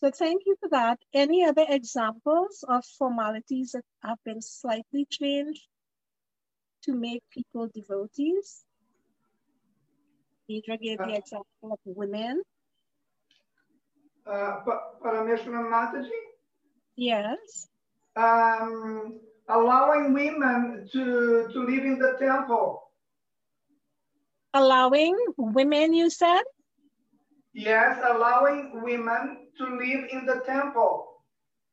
[0.00, 0.98] So thank you for that.
[1.12, 5.60] Any other examples of formalities that have been slightly changed
[6.84, 8.64] to make people devotees?
[10.48, 12.40] Deidre gave the example of women.
[14.26, 14.60] Uh,
[15.04, 16.08] Mataji?
[16.96, 17.68] Yes.
[18.16, 19.20] Um,
[19.50, 22.84] allowing women to, to live in the temple.
[24.54, 26.42] Allowing women, you said?
[27.52, 31.06] Yes, allowing women to live in the temple.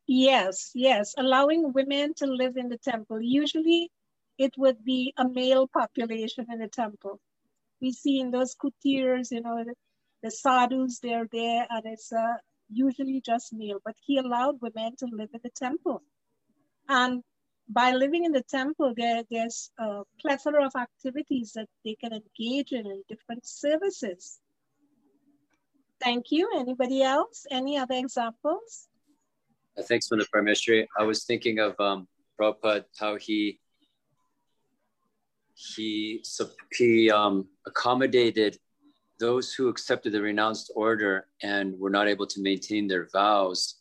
[0.07, 3.21] Yes, yes, allowing women to live in the temple.
[3.21, 3.91] Usually
[4.37, 7.19] it would be a male population in the temple.
[7.81, 9.73] We see in those kutirs, you know, the,
[10.23, 12.37] the sadhus, they're there and it's uh,
[12.69, 16.01] usually just male, but he allowed women to live in the temple.
[16.87, 17.23] And
[17.69, 22.71] by living in the temple, there, there's a plethora of activities that they can engage
[22.71, 24.39] in in different services.
[26.01, 26.49] Thank you.
[26.55, 27.45] Anybody else?
[27.49, 28.87] Any other examples?
[29.77, 30.85] Uh, thanks for the permission.
[30.97, 32.07] I was thinking of um,
[32.39, 33.59] Prabhupada, how he
[35.53, 36.23] he
[36.77, 38.59] he um, accommodated
[39.19, 43.75] those who accepted the renounced order and were not able to maintain their vows.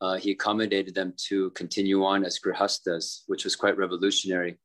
[0.00, 4.58] Uh, he accommodated them to continue on as grihastas, which was quite revolutionary.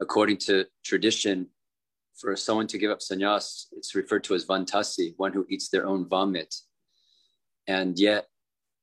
[0.00, 1.48] According to tradition,
[2.18, 5.86] for someone to give up sannyas, it's referred to as vantasi, one who eats their
[5.86, 6.54] own vomit.
[7.68, 8.26] And yet,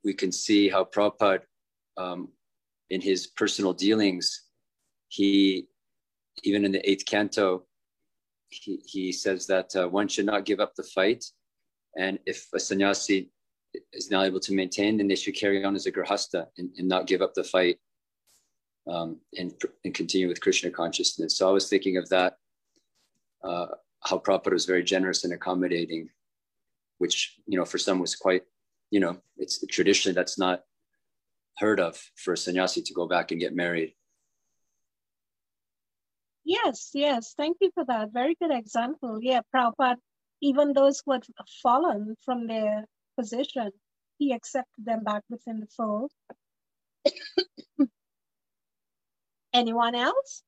[0.04, 1.42] we can see how Prabhupada,
[1.98, 2.30] um,
[2.90, 4.50] in his personal dealings,
[5.08, 5.68] he,
[6.44, 7.66] even in the eighth canto,
[8.50, 11.24] he, he says that uh, one should not give up the fight.
[11.98, 13.32] And if a sannyasi
[13.94, 16.88] is not able to maintain, then they should carry on as a grihasta and, and
[16.88, 17.78] not give up the fight
[18.88, 19.54] um, and,
[19.86, 21.38] and continue with Krishna consciousness.
[21.38, 22.38] So I was thinking of that
[23.44, 23.68] uh,
[24.02, 26.10] how Prabhupada was very generous and accommodating,
[26.98, 28.44] which, you know, for some was quite,
[28.92, 30.64] you know, it's the tradition that's not
[31.58, 33.94] heard of for a sannyasi to go back and get married.
[36.44, 37.34] Yes, yes.
[37.38, 38.12] Thank you for that.
[38.12, 39.20] Very good example.
[39.22, 39.98] Yeah, Prabhupada,
[40.42, 41.24] even those who had
[41.62, 42.86] fallen from their
[43.18, 43.72] position,
[44.18, 46.12] he accepted them back within the fold.
[49.54, 50.44] Anyone else?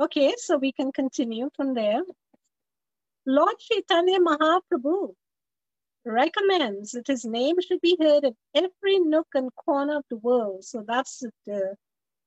[0.00, 2.02] Okay, so we can continue from there.
[3.26, 5.14] Lord Chaitanya Mahaprabhu
[6.04, 10.64] recommends that his name should be heard in every nook and corner of the world.
[10.64, 11.76] So that's the,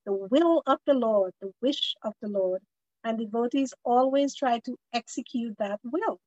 [0.06, 2.62] the will of the Lord, the wish of the Lord.
[3.04, 6.20] And devotees always try to execute that will.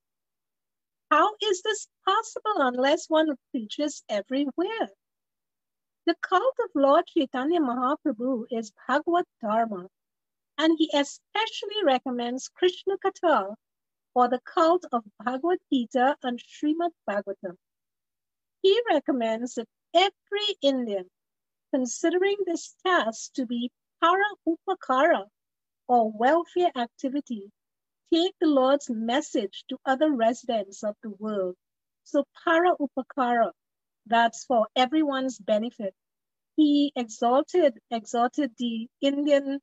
[1.11, 4.91] How is this possible unless one preaches everywhere?
[6.07, 9.89] The cult of Lord Chaitanya Mahaprabhu is Bhagavad Dharma,
[10.61, 13.55] and he especially recommends Krishna Katha
[14.13, 17.57] for the cult of Bhagavad Gita and Srimad Bhagavatam.
[18.61, 21.09] He recommends that every Indian,
[21.73, 23.71] considering this task to be
[24.03, 25.25] para upakara
[25.89, 27.51] or welfare activity,
[28.13, 31.57] take the Lord's message to other residents of the world.
[32.05, 33.53] So para upakara,
[34.05, 35.95] that's for everyone's benefit.
[36.57, 39.61] He exalted, exalted the Indian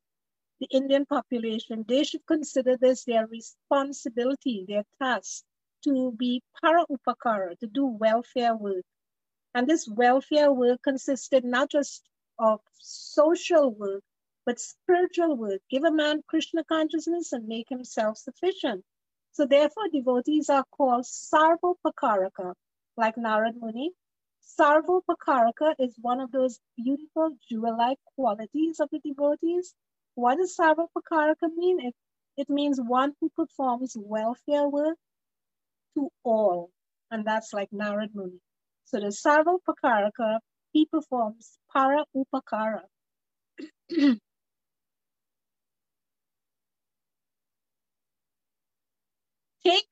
[0.60, 5.44] the Indian population, they should consider this their responsibility, their task
[5.84, 8.84] to be para upakara, to do welfare work.
[9.54, 12.02] And this welfare work consisted not just
[12.38, 14.02] of social work,
[14.44, 15.60] but spiritual work.
[15.70, 18.84] Give a man Krishna consciousness and make him self-sufficient.
[19.32, 22.54] So therefore, devotees are called Sarvopakaraka,
[22.96, 23.92] like Narad Muni.
[24.58, 29.74] Sarvopakaraka is one of those beautiful jewel-like qualities of the devotees.
[30.18, 31.78] What does Sarvopakaraka mean?
[31.78, 31.94] It,
[32.36, 34.98] it means one who performs welfare work
[35.94, 36.72] to all,
[37.08, 38.40] and that's like Narad Muni.
[38.86, 40.40] So the Sarvopakaraka,
[40.72, 42.82] he performs para upakara.
[43.90, 44.18] Take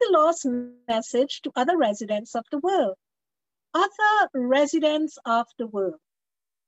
[0.00, 0.44] the Lord's
[0.88, 2.96] message to other residents of the world.
[3.72, 6.00] Other residents of the world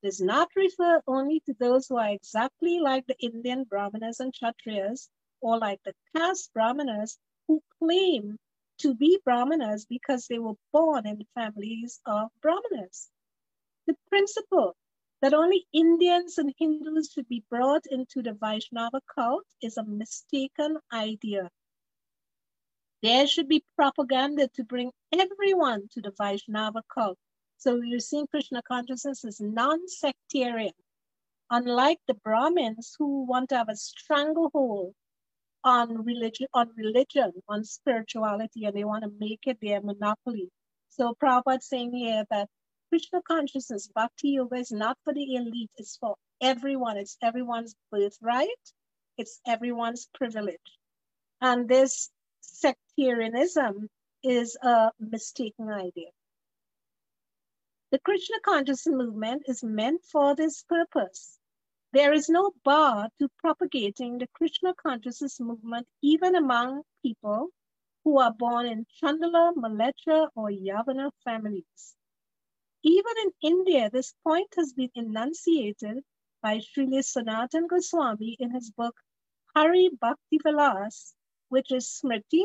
[0.02, 5.08] does not refer only to those who are exactly like the Indian Brahmanas and Kshatriyas
[5.40, 8.38] or like the caste Brahmanas who claim
[8.78, 13.10] to be Brahmanas because they were born in families of Brahmanas.
[13.86, 14.76] The principle
[15.20, 20.78] that only Indians and Hindus should be brought into the Vaishnava cult is a mistaken
[20.92, 21.50] idea.
[23.02, 27.18] There should be propaganda to bring everyone to the Vaishnava cult.
[27.58, 30.74] So you're seeing Krishna consciousness is non-sectarian,
[31.50, 34.94] unlike the Brahmins who want to have a stranglehold
[35.64, 40.48] on religion, on religion, on spirituality, and they want to make it their monopoly.
[40.88, 42.48] So Prabhupada saying here that
[42.90, 46.96] Krishna consciousness, bhakti yoga is not for the elite, it's for everyone.
[46.96, 48.72] It's everyone's birthright,
[49.16, 50.78] it's everyone's privilege.
[51.40, 52.08] And this
[52.40, 53.88] sectarianism
[54.22, 56.10] is a mistaken idea.
[57.90, 61.38] The Krishna consciousness movement is meant for this purpose.
[61.92, 67.48] There is no bar to propagating the Krishna consciousness movement even among people
[68.04, 71.96] who are born in Chandala, Mleccha, or Yavana families.
[72.82, 76.04] Even in India, this point has been enunciated
[76.42, 79.00] by Srila Sanatan Goswami in his book
[79.54, 81.14] Hari Bhakti Vilas
[81.48, 82.44] which is Smriti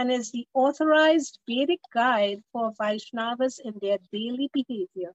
[0.00, 5.12] and is the authorized Vedic guide for Vaishnavas in their daily behavior.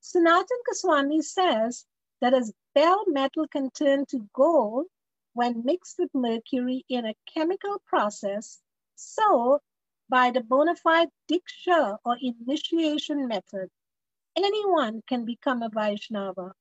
[0.00, 1.84] Sanatan Goswami says
[2.20, 4.86] that as bell metal can turn to gold
[5.32, 8.60] when mixed with mercury in a chemical process,
[8.94, 9.58] so
[10.08, 13.68] by the bona fide diksha or initiation method,
[14.36, 16.52] anyone can become a Vaishnava.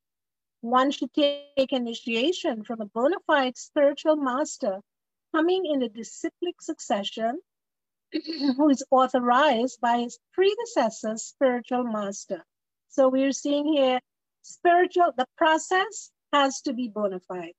[0.61, 4.81] One should take initiation from a bona fide spiritual master
[5.35, 7.39] coming in a disciplic succession
[8.15, 8.51] mm-hmm.
[8.51, 12.41] who is authorized by his predecessor's spiritual master.
[12.87, 13.99] So we're seeing here
[14.43, 17.57] spiritual, the process has to be bona fide.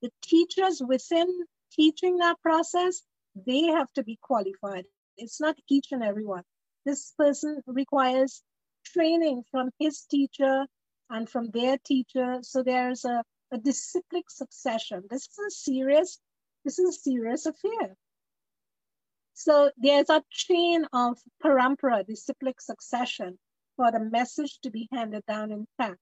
[0.00, 1.28] The teachers within
[1.72, 3.02] teaching that process,
[3.46, 4.84] they have to be qualified.
[5.18, 6.44] It's not each and every one.
[6.86, 8.42] This person requires
[8.86, 10.66] training from his teacher
[11.10, 12.38] and from their teacher.
[12.40, 15.02] So there's a, a disciplic succession.
[15.10, 16.18] This is a serious
[16.64, 17.96] this is a serious affair.
[19.34, 23.38] So there's a chain of parampara, disciplic succession,
[23.76, 25.98] for the message to be handed down intact.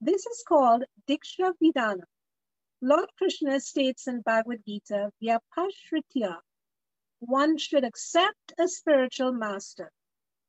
[0.00, 2.04] This is called Diksha Vidhana.
[2.80, 6.38] Lord Krishna states in Bhagavad Gita, Vyapashritya,
[7.20, 9.90] one should accept a spiritual master.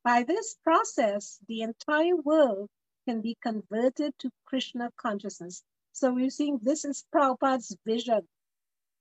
[0.03, 2.69] By this process, the entire world
[3.07, 5.63] can be converted to Krishna consciousness.
[5.93, 8.27] So we're seeing this is Prabhupada's vision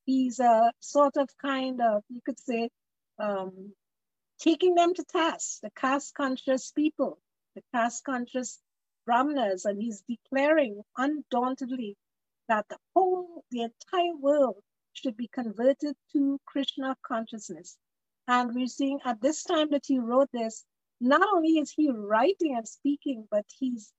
[0.05, 2.69] he's a sort of kind of, you could say,
[3.19, 3.73] um,
[4.41, 7.19] taking them to task, the caste conscious people,
[7.55, 8.61] the caste conscious
[9.07, 11.97] Brahmanas, and he's declaring undauntedly
[12.49, 14.57] that the whole, the entire world
[14.93, 17.77] should be converted to Krishna consciousness.
[18.29, 20.65] And we're seeing at this time that he wrote this,
[21.01, 23.93] not only is he writing and speaking, but he's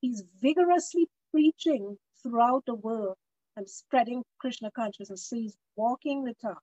[0.00, 3.16] he's vigorously preaching throughout the world
[3.56, 5.28] and spreading Krishna consciousness.
[5.28, 6.62] So he's walking the talk.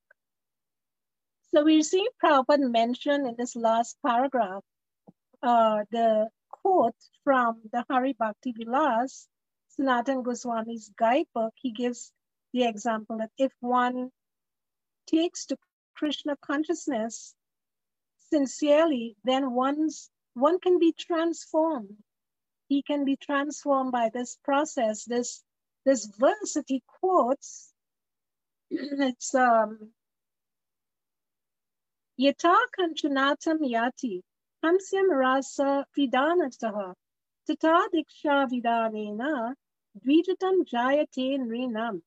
[1.53, 4.63] So we see Prabhupada mention in this last paragraph
[5.41, 9.27] uh, the quote from the Hari Bhakti Vilas,
[9.69, 11.53] Sanatan Goswami's guidebook.
[11.55, 12.11] He gives
[12.53, 14.11] the example that if one
[15.07, 15.57] takes to
[15.95, 17.33] Krishna consciousness
[18.29, 21.95] sincerely, then one's one can be transformed.
[22.67, 25.43] He can be transformed by this process, this
[25.87, 27.71] this verse that he quotes,
[28.69, 29.93] it's um,
[32.19, 34.19] Yata Kanchanatam Yati,
[34.65, 36.93] Hamsyam Rasa Vidanataha,
[37.47, 39.53] Tata Diksha Vidanena,
[40.05, 42.01] Dvijatam Jayate Nrinam.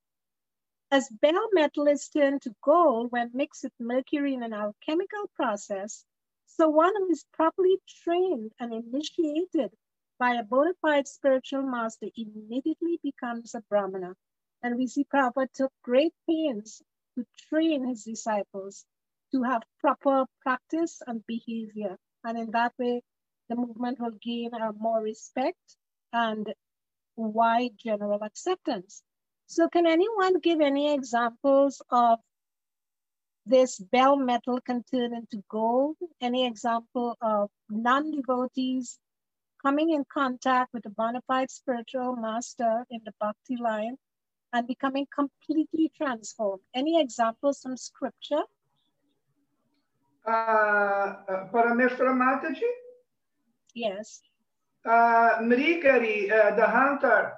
[0.91, 6.05] As bell metal is turned to gold when mixed with mercury in an alchemical process,
[6.45, 9.71] so one who is properly trained and initiated
[10.21, 14.13] by a bona fide spiritual master immediately becomes a Brahmana.
[14.61, 16.83] And we see Prabhupada took great pains
[17.15, 18.85] to train his disciples
[19.31, 21.97] to have proper practice and behavior.
[22.23, 23.01] And in that way,
[23.49, 25.57] the movement will gain uh, more respect
[26.13, 26.53] and
[27.15, 29.01] wide general acceptance.
[29.47, 32.19] So can anyone give any examples of
[33.47, 35.95] this bell metal can turn into gold?
[36.21, 38.99] Any example of non-devotees
[39.61, 43.97] coming in contact with a bona fide spiritual master in the bhakti line
[44.53, 46.61] and becoming completely transformed?
[46.73, 48.43] Any examples from scripture?
[50.27, 52.69] Uh, uh, Parameshwara Mataji,
[53.73, 54.21] Yes.
[54.85, 57.33] uh, Mrigari, uh, the hunter,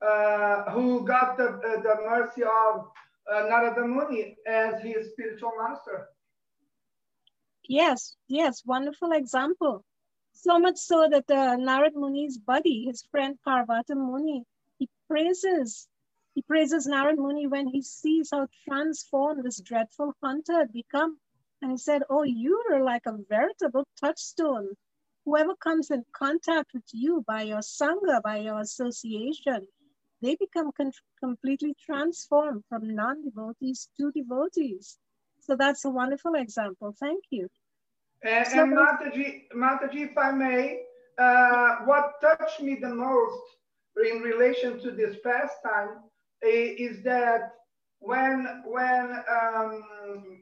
[0.00, 2.86] uh, who got the, uh, the mercy of
[3.32, 6.08] uh, Narada Muni as his spiritual master.
[7.68, 9.84] Yes, yes, wonderful example.
[10.32, 14.44] So much so that uh, Narad Muni's buddy, his friend Parvata Muni,
[14.78, 15.88] he praises,
[16.34, 21.18] he praises Narad Muni when he sees how transformed this dreadful hunter had become.
[21.60, 24.68] And he said, oh, you are like a veritable touchstone.
[25.24, 29.66] Whoever comes in contact with you by your sangha, by your association,
[30.22, 30.70] they become
[31.20, 34.98] completely transformed from non-devotees to devotees.
[35.40, 36.94] So that's a wonderful example.
[36.98, 37.48] Thank you.
[38.22, 40.82] And, So- and Mataji, Mataji, if I may,
[41.18, 43.42] uh, what touched me the most
[44.04, 45.90] in relation to this pastime
[46.42, 47.52] i- is that
[48.00, 49.06] when when
[49.36, 49.82] um,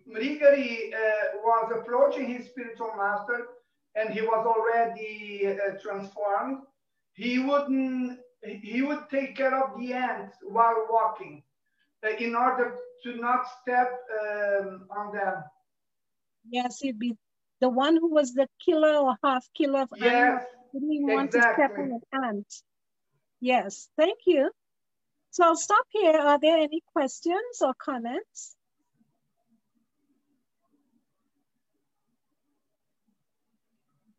[0.06, 3.46] Mrigari uh, was approaching his spiritual master
[3.94, 6.58] and he was already uh, transformed,
[7.14, 11.42] he wouldn't he would take care of the ants while walking
[12.04, 15.42] uh, in order to not step um, on them.
[16.48, 17.16] Yes, he'd be
[17.60, 20.42] the one who was the killer or half killer of animals.
[20.72, 22.62] Didn't even want to step on an ant.
[23.40, 24.50] Yes, thank you.
[25.30, 26.16] So I'll stop here.
[26.16, 28.56] Are there any questions or comments?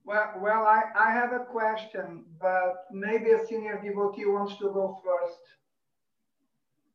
[0.06, 5.02] Well, well, I, I have a question, but maybe a senior devotee wants to go
[5.04, 5.40] first.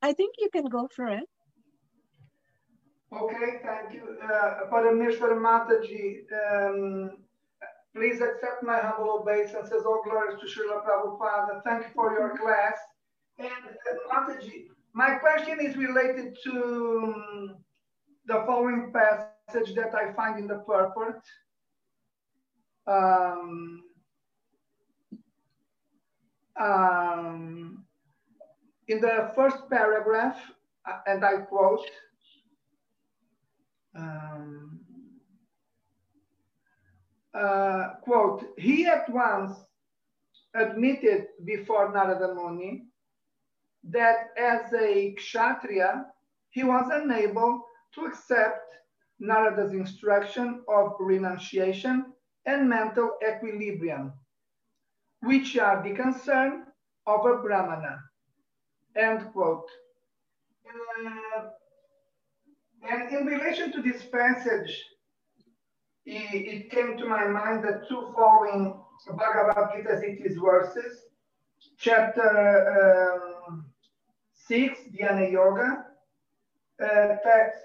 [0.00, 1.28] I think you can go for it.
[3.14, 4.16] Okay, thank you.
[4.22, 7.10] Uh, Parameshwar Mataji, um,
[7.94, 9.84] please accept my humble obeisances.
[9.84, 11.62] All glories to Srila Prabhupada.
[11.62, 12.78] Thank you for your class.
[13.38, 17.56] And uh, Mataji, my question is related to um,
[18.26, 21.20] the following passage that I find in the purport.
[22.86, 23.82] Um,
[26.58, 27.84] um,
[28.88, 30.38] in the first paragraph,
[30.86, 31.86] uh, and I quote,
[33.94, 34.80] um,
[37.34, 39.52] uh, quote, he at once
[40.54, 42.84] admitted before Narada Muni
[43.84, 46.06] that as a kshatriya,
[46.50, 47.64] he was unable
[47.94, 48.74] to accept
[49.20, 52.12] Narada's instruction of renunciation
[52.46, 54.12] and mental equilibrium,
[55.20, 56.64] which are the concern
[57.06, 58.00] of a brahmana.
[58.96, 59.68] End quote.
[60.66, 61.48] Uh,
[62.88, 64.84] and in relation to this passage,
[66.04, 68.74] it, it came to my mind the two following
[69.06, 69.98] Bhagavad Gita
[70.40, 71.02] verses,
[71.78, 73.64] chapter um,
[74.34, 75.86] 6, Dhyana Yoga,
[76.82, 77.64] uh, texts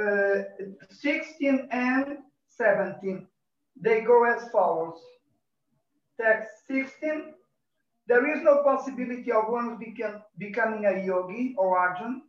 [0.00, 0.42] uh,
[0.90, 3.26] 16 and 17.
[3.80, 5.00] They go as follows.
[6.20, 7.34] Text 16,
[8.06, 12.22] there is no possibility of one become, becoming a yogi or Arjun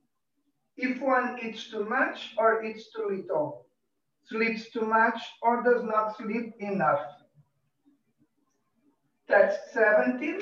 [0.77, 3.65] if one eats too much or eats too little,
[4.25, 7.01] sleeps too much or does not sleep enough.
[9.27, 10.39] Text 17.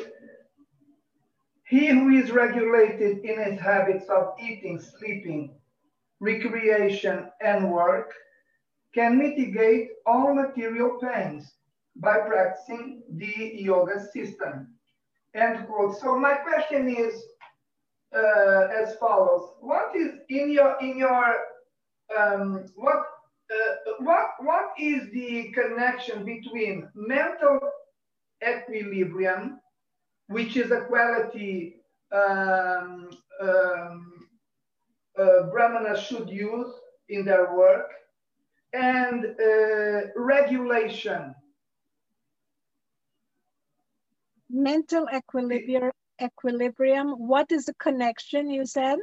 [1.66, 5.56] He who is regulated in his habits of eating, sleeping,
[6.20, 8.14] recreation, and work
[8.94, 11.56] can mitigate all material pains
[11.96, 14.76] by practicing the yoga system.
[15.34, 15.98] End quote.
[15.98, 17.24] So my question is
[18.16, 21.36] uh, as follows: What is in your in your
[22.18, 23.06] um, what
[23.52, 27.60] uh, what what is the connection between mental
[28.48, 29.60] equilibrium,
[30.28, 31.76] which is a quality
[32.12, 33.10] um,
[33.42, 34.28] um,
[35.18, 36.72] uh, brahmanas should use
[37.10, 37.90] in their work,
[38.74, 41.34] and uh, regulation?
[44.50, 45.92] Mental equilibrium.
[46.22, 47.10] Equilibrium.
[47.12, 49.00] What is the connection you said?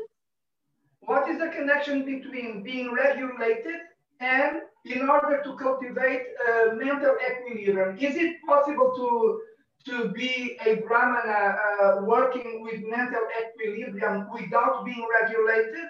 [1.02, 3.80] what is the connection between being regulated
[4.20, 7.98] and in order to cultivate uh, mental equilibrium?
[7.98, 9.40] Is it possible to
[9.86, 15.86] to be a brahmana uh, working with mental equilibrium without being regulated?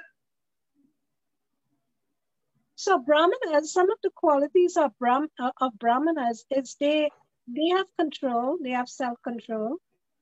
[2.76, 7.10] So brahmanas, some of the qualities of, Brahm, uh, of brahmanas is they
[7.48, 9.78] they have control, they have self-control,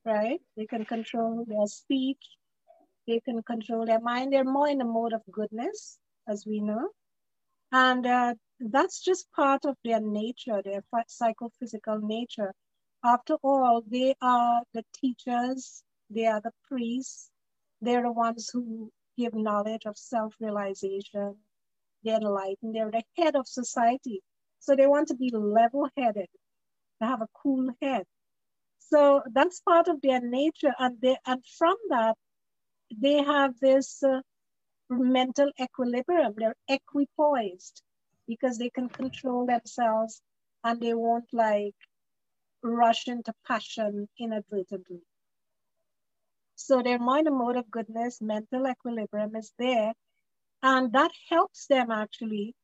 [0.08, 0.40] right?
[0.56, 2.24] They can control their speech,
[3.06, 4.32] they can control their mind.
[4.32, 6.88] They're more in the mode of goodness, as we know.
[7.72, 12.52] And uh, that's just part of their nature, their psychophysical nature.
[13.04, 17.30] After all, they are the teachers, they are the priests,
[17.80, 21.36] they're the ones who give knowledge of self-realization,
[22.02, 24.20] they're enlightened, they're the head of society.
[24.60, 26.28] So they want to be level-headed,
[27.00, 28.04] to have a cool head.
[28.90, 30.74] So that's part of their nature.
[30.78, 32.16] And, they, and from that,
[32.96, 34.20] they have this uh,
[34.90, 36.34] mental equilibrium.
[36.36, 37.82] They're equipoised
[38.26, 40.22] because they can control themselves
[40.64, 41.74] and they won't like
[42.62, 45.02] rush into passion inadvertently.
[46.56, 49.92] So their mind and mode of goodness, mental equilibrium is there.
[50.62, 52.54] And that helps them actually.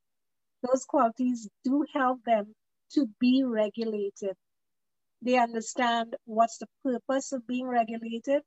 [0.62, 2.54] Those qualities do help them
[2.92, 4.36] to be regulated.
[5.24, 8.42] They understand what's the purpose of being regulated,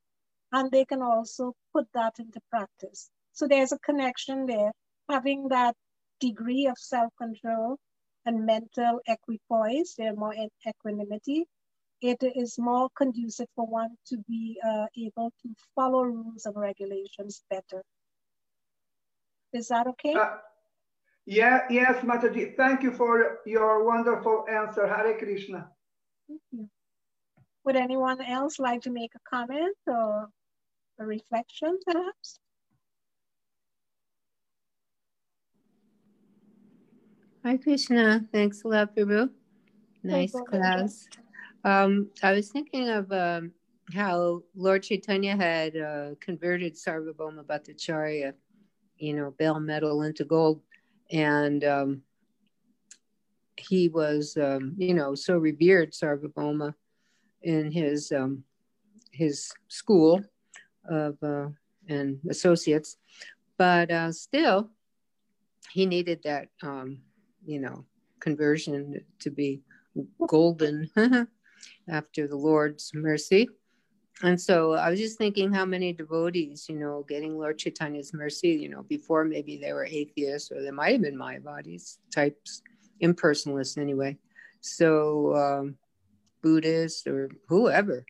[0.52, 3.10] and they can also put that into practice.
[3.32, 4.70] So there's a connection there.
[5.08, 5.74] Having that
[6.20, 7.78] degree of self-control
[8.26, 11.46] and mental equipoise, they're more in equanimity,
[12.00, 17.42] it is more conducive for one to be uh, able to follow rules and regulations
[17.50, 17.82] better.
[19.52, 20.14] Is that okay?
[20.14, 20.36] Uh,
[21.26, 22.56] yeah, yes, Mataji.
[22.56, 24.86] Thank you for your wonderful answer.
[24.86, 25.70] Hare Krishna.
[27.64, 30.28] Would anyone else like to make a comment or
[30.98, 32.40] a reflection, perhaps?
[37.44, 38.26] Hi, Krishna.
[38.32, 39.30] Thanks a lot, Prabhu.
[40.02, 41.06] Nice class.
[41.64, 43.52] Um, I was thinking of um,
[43.94, 48.32] how Lord Chaitanya had uh, converted Sarvabhauma Bhattacharya,
[48.96, 50.62] you know, bell metal into gold.
[51.10, 52.02] And um,
[53.58, 56.74] he was, um, you know, so revered Sarvabhauma
[57.42, 58.44] in his um,
[59.12, 60.22] his school
[60.88, 61.48] of uh,
[61.88, 62.96] and associates,
[63.56, 64.70] but uh, still,
[65.72, 67.00] he needed that, um,
[67.44, 67.84] you know,
[68.20, 69.60] conversion to be
[70.26, 70.90] golden
[71.88, 73.48] after the Lord's mercy.
[74.22, 78.48] And so I was just thinking how many devotees, you know, getting Lord Chaitanya's mercy,
[78.48, 82.62] you know, before maybe they were atheists or they might have been Mayavadis types,
[83.02, 84.16] impersonalists anyway.
[84.60, 85.76] So um,
[86.42, 88.04] Buddhists or whoever,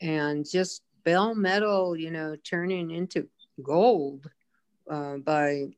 [0.00, 3.28] and just bell metal, you know, turning into
[3.62, 4.28] gold
[4.90, 5.68] uh, by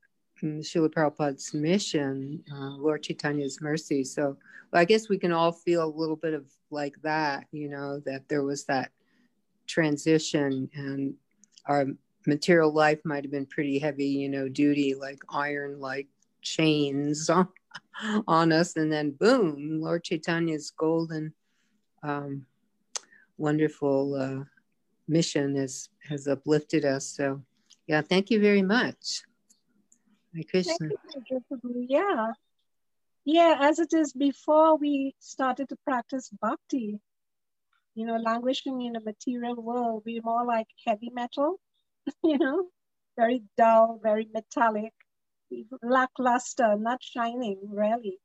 [0.43, 4.05] mm, Srila Prabhupada's mission, uh, Lord Chaitanya's mercy.
[4.05, 4.37] So
[4.73, 8.29] I guess we can all feel a little bit of like that, you know, that
[8.29, 8.91] there was that
[9.67, 11.15] transition and
[11.67, 11.87] our
[12.27, 16.09] material life might have been pretty heavy, you know, duty, like iron like
[16.43, 17.31] chains
[18.29, 18.77] on, us.
[18.77, 21.33] And then boom, Lord Chaitanya's golden,
[22.03, 22.47] um,
[23.39, 24.45] wonderful uh,
[25.09, 27.07] mission has, has uplifted us.
[27.07, 27.43] So,
[27.87, 29.23] yeah, thank you very much.
[30.35, 30.89] Hare Krishna.
[31.31, 32.33] You, yeah.
[33.25, 37.01] Yeah, as it is before we started to practice bhakti,
[37.97, 41.59] you know, languishing in a material world, we're more like heavy metal,
[42.23, 42.69] you know,
[43.17, 44.93] very dull, very metallic,
[45.83, 48.19] lackluster, not shining, really.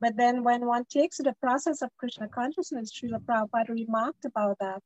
[0.00, 4.82] But then when one takes the process of Krishna consciousness, Srila Prabhupada remarked about that.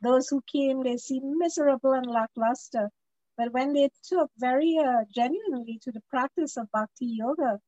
[0.00, 2.90] Those who came, they seem miserable and lackluster.
[3.36, 7.60] But when they took very uh, genuinely to the practice of bhakti yoga,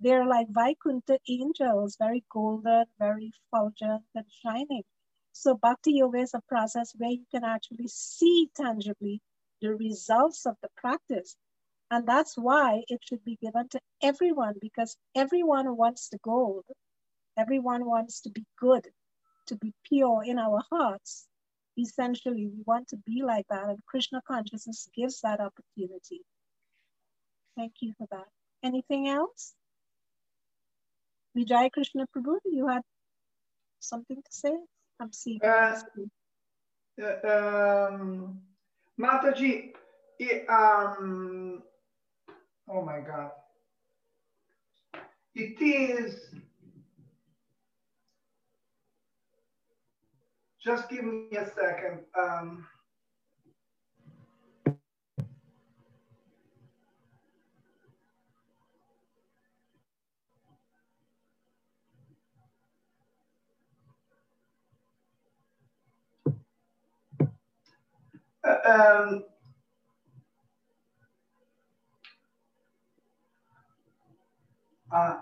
[0.00, 4.82] they're like Vaikuntha angels, very golden, very fulgent and shining.
[5.32, 9.20] So bhakti yoga is a process where you can actually see tangibly
[9.62, 11.36] the results of the practice.
[11.94, 16.64] And that's why it should be given to everyone because everyone wants the gold.
[17.38, 18.88] Everyone wants to be good,
[19.46, 21.28] to be pure in our hearts.
[21.78, 26.22] Essentially, we want to be like that, and Krishna consciousness gives that opportunity.
[27.56, 28.26] Thank you for that.
[28.64, 29.54] Anything else?
[31.38, 32.82] Vijay Krishna Prabhu, you had
[33.78, 34.56] something to say?
[34.98, 35.38] I'm seeing.
[35.44, 35.80] Uh,
[37.00, 38.40] uh, um,
[38.98, 39.74] Mataji,
[40.18, 41.62] it, um,
[42.68, 43.30] Oh my God.
[45.34, 46.30] It is
[50.62, 52.00] just give me a second.
[52.18, 52.64] Um,
[68.46, 69.24] uh, um,
[74.94, 75.16] uh,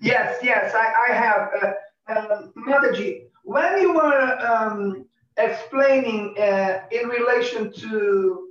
[0.00, 1.50] yes, yes, I, I have.
[1.62, 1.72] Uh,
[2.10, 5.04] um, Mataji, when you were um,
[5.36, 8.48] explaining uh, in relation to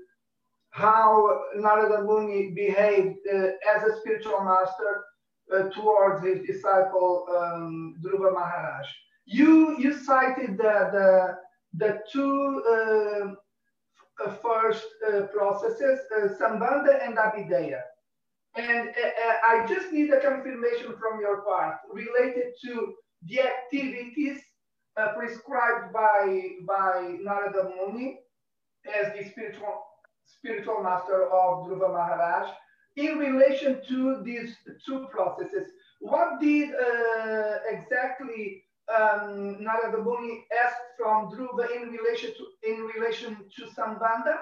[0.69, 5.05] how Narada Muni behaved uh, as a spiritual master
[5.53, 8.87] uh, towards his disciple um, Dhruva Maharaj,
[9.25, 11.37] you you cited the the,
[11.73, 17.81] the two uh, first uh, processes, uh, Sambandha and Abhidheya.
[18.57, 22.93] And uh, I just need a confirmation from your part related to
[23.27, 24.39] the activities
[24.97, 28.19] uh, prescribed by by Narada Muni
[28.95, 29.83] as the spiritual
[30.25, 32.49] spiritual master of Dhruva Maharaj
[32.95, 34.55] in relation to these
[34.85, 35.71] two processes.
[35.99, 43.37] What did uh, exactly um, Narada Muni ask from Dhruva in relation to in relation
[43.55, 44.37] to Sambandha?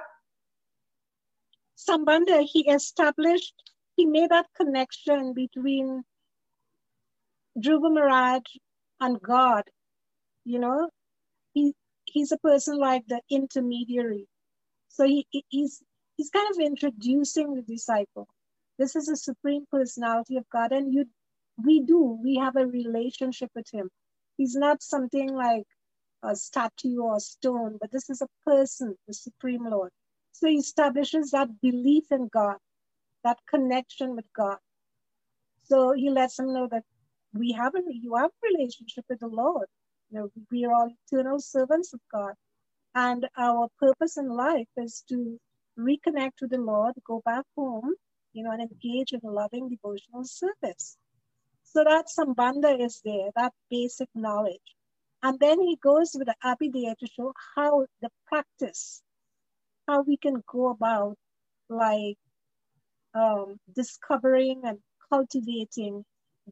[1.78, 3.55] Sambandha, he established,
[3.96, 6.04] he made that connection between
[7.58, 8.43] Dhruva Maharaj
[9.00, 9.64] and God.
[10.43, 10.89] You know,
[11.54, 11.74] he
[12.06, 14.28] he's a person like the intermediary.
[14.89, 15.82] So he he's
[16.18, 18.28] he's kind of introducing the disciple.
[18.78, 21.06] This is a supreme personality of God, and you
[21.64, 23.89] we do we have a relationship with him.
[24.38, 25.66] He's not something like
[26.24, 29.91] a statue or a stone, but this is a person, the Supreme Lord.
[30.34, 32.58] So he establishes that belief in God,
[33.26, 34.60] that connection with God.
[35.64, 36.84] So he lets them know that
[37.34, 39.68] we have a you have a relationship with the Lord.
[40.10, 42.36] You know, we are all eternal servants of God.
[42.94, 45.38] And our purpose in life is to
[45.78, 47.94] reconnect with the Lord, go back home,
[48.32, 50.98] you know, and engage in loving devotional service.
[51.64, 54.70] So that sambandha is there, that basic knowledge.
[55.24, 59.02] And then he goes with the Abhidheya to show how the practice,
[59.88, 61.18] how we can go about
[61.68, 62.18] like
[63.16, 64.78] um, discovering and
[65.11, 66.03] cultivating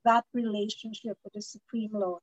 [0.05, 2.22] that relationship with the Supreme Lord.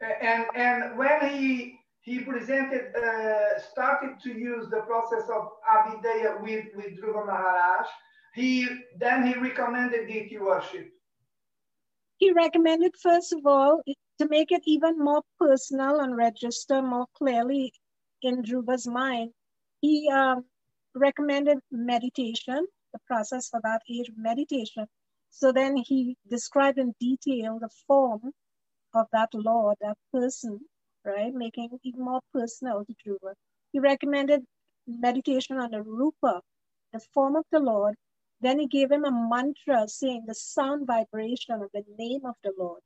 [0.00, 6.66] And and when he he presented uh, started to use the process of Abhidheya with
[6.74, 7.86] with Dhruva Maharaj,
[8.34, 8.66] he
[8.98, 10.88] then he recommended deity worship.
[12.16, 13.82] He recommended first of all
[14.18, 17.72] to make it even more personal and register more clearly
[18.22, 19.32] in Dhruva's mind.
[19.80, 20.44] He um,
[20.94, 24.86] recommended meditation, the process for that age meditation,
[25.30, 28.32] so then he described in detail the form
[28.94, 30.60] of that Lord, that person,
[31.04, 31.32] right?
[31.32, 33.34] Making it more personal to Dhruva.
[33.72, 34.42] He recommended
[34.86, 36.40] meditation on the Rupa,
[36.92, 37.94] the form of the Lord.
[38.40, 42.52] Then he gave him a mantra saying the sound vibration of the name of the
[42.58, 42.80] Lord.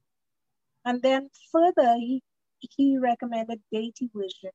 [0.84, 2.22] And then further, he,
[2.58, 4.54] he recommended deity worship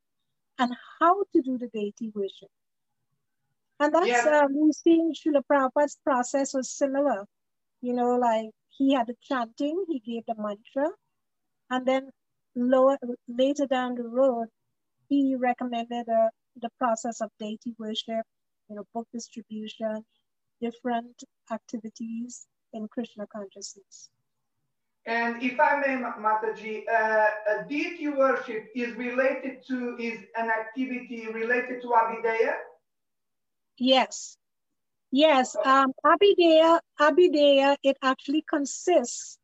[0.59, 2.49] and how to do the deity worship.
[3.79, 4.41] And that's, Yeah.
[4.43, 7.25] um, we see in Srila Prabhupada's process was similar
[7.81, 10.89] you know, like he had the chanting, he gave the mantra,
[11.69, 12.09] and then
[12.55, 14.47] lower later down the road,
[15.07, 16.29] he recommended uh,
[16.61, 18.25] the process of deity worship,
[18.69, 20.05] you know, book distribution,
[20.61, 24.09] different activities in Krishna consciousness.
[25.05, 30.49] And if I may, Ma- Mataji, uh, uh, deity worship is related to is an
[30.49, 32.55] activity related to Abhidheya.
[33.79, 34.37] Yes.
[35.11, 39.39] Yes, um, Abhidheya, Abhidheya, it actually consists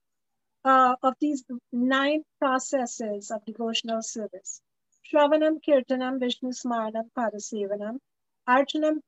[0.63, 4.61] uh, of these nine processes of devotional service.
[5.07, 7.97] Shravanam, Kirtanam, Vishnu Smaranam, Padasevanam,
[8.47, 8.99] Archanam,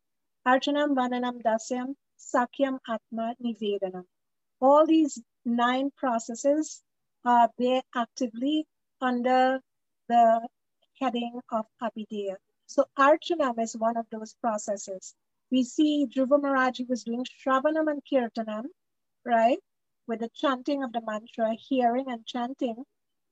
[0.47, 4.05] Archanam, Vandanam, Dasyam, Sakhyam, Atma, Nivedanam.
[4.61, 6.81] All these nine processes
[7.25, 8.65] are there actively
[9.01, 9.59] under
[10.07, 10.47] the
[10.99, 12.37] heading of Abhidheya.
[12.67, 15.15] So Archanam is one of those processes
[15.49, 18.65] we see Dhruva Maharaj was doing Shravanam and Kirtanam,
[19.25, 19.59] right?
[20.07, 22.83] With the chanting of the mantra, hearing and chanting.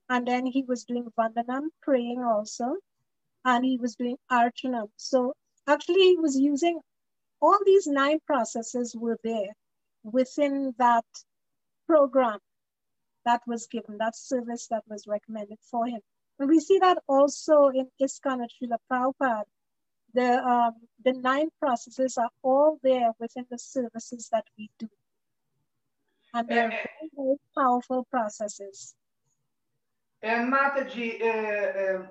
[0.09, 2.77] And then he was doing Vandanam, praying also.
[3.43, 4.89] And he was doing Archanam.
[4.97, 5.33] So
[5.67, 6.79] actually, he was using
[7.41, 9.53] all these nine processes were there
[10.03, 11.05] within that
[11.88, 12.39] program
[13.25, 16.01] that was given, that service that was recommended for him.
[16.39, 19.45] And we see that also in ISKCON at Srila Prabhupada
[20.15, 20.73] the um,
[21.03, 24.88] the nine processes are all there within the services that we do,
[26.33, 28.95] and they're very, very powerful processes.
[30.23, 32.07] And Mataji, uh, um,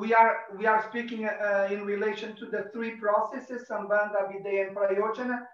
[0.00, 4.76] we are we are speaking uh, in relation to the three processes, Sambandha, Abhidheya, and
[4.76, 5.46] Prayojana.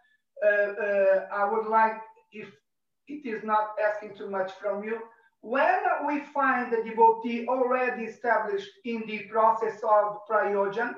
[0.44, 2.00] Uh, uh, I would like,
[2.32, 2.48] if
[3.06, 4.98] it is not asking too much from you,
[5.42, 10.94] when we find the devotee already established in the process of prayojan,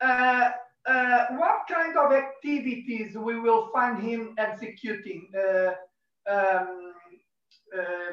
[0.00, 0.50] uh,
[0.86, 5.30] uh, what kind of activities we will find him executing?
[5.36, 5.72] Uh,
[6.28, 6.92] um,
[7.76, 8.12] uh,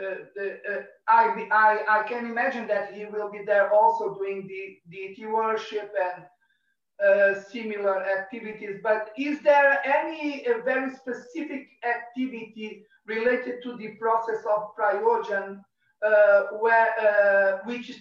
[0.00, 4.78] uh, uh, I, I, I can imagine that he will be there also doing the
[4.90, 6.24] deity worship and
[7.04, 14.44] uh, similar activities, but is there any uh, very specific activity related to the process
[14.54, 15.60] of prayojan
[16.04, 17.92] uh, where, uh, which,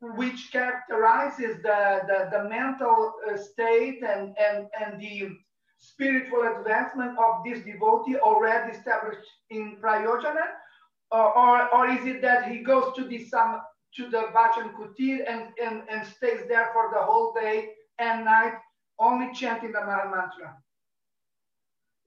[0.00, 5.30] which characterizes the, the, the mental uh, state and, and, and the
[5.78, 10.46] spiritual advancement of this devotee already established in prayojana?
[11.10, 13.60] Or, or, or is it that he goes to the some
[13.96, 17.68] to the Bhajan Kutir and, and, and stays there for the whole day
[18.00, 18.54] and night
[18.98, 20.56] only chanting the Mantra?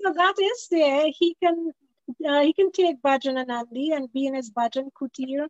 [0.02, 1.06] So that is there.
[1.18, 1.72] He can
[2.26, 5.47] uh, he can take Bhajananandi and be in his Bhajan Kutir.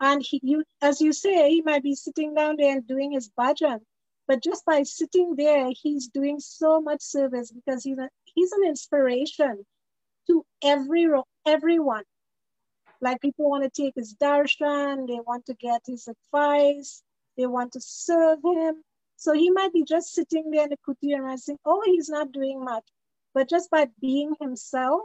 [0.00, 3.30] And he, you, as you say, he might be sitting down there and doing his
[3.38, 3.80] bhajan.
[4.26, 8.64] But just by sitting there, he's doing so much service because he's, a, he's an
[8.64, 9.66] inspiration
[10.28, 11.06] to every
[11.44, 12.04] everyone.
[13.02, 17.02] Like people want to take his darshan, they want to get his advice,
[17.36, 18.82] they want to serve him.
[19.16, 22.32] So he might be just sitting there in the kutir and saying, oh, he's not
[22.32, 22.84] doing much.
[23.34, 25.02] But just by being himself,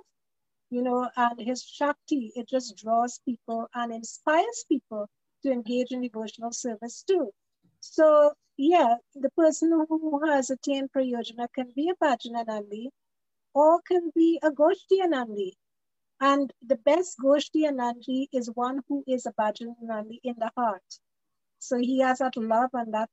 [0.69, 5.07] you know, and his Shakti, it just draws people and inspires people
[5.43, 7.31] to engage in devotional service too.
[7.79, 12.87] So yeah, the person who has attained Prayojana can be a Bhajananandi
[13.53, 15.51] or can be a Goshtianandi.
[16.21, 20.99] And the best Goshtianandi is one who is a Bhajananandi in the heart.
[21.59, 23.09] So he has that love and that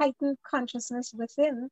[0.00, 1.68] heightened consciousness within.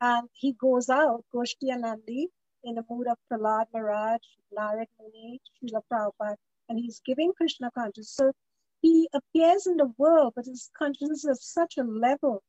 [0.00, 2.26] And he goes out, Goshtianandi,
[2.64, 4.20] in the mood of Prahlad Maharaj,
[4.56, 6.36] Narad Muni, Srila Prabhupada,
[6.68, 8.14] and he's giving Krishna consciousness.
[8.16, 8.32] So
[8.80, 12.42] he appears in the world, but his consciousness is such a level.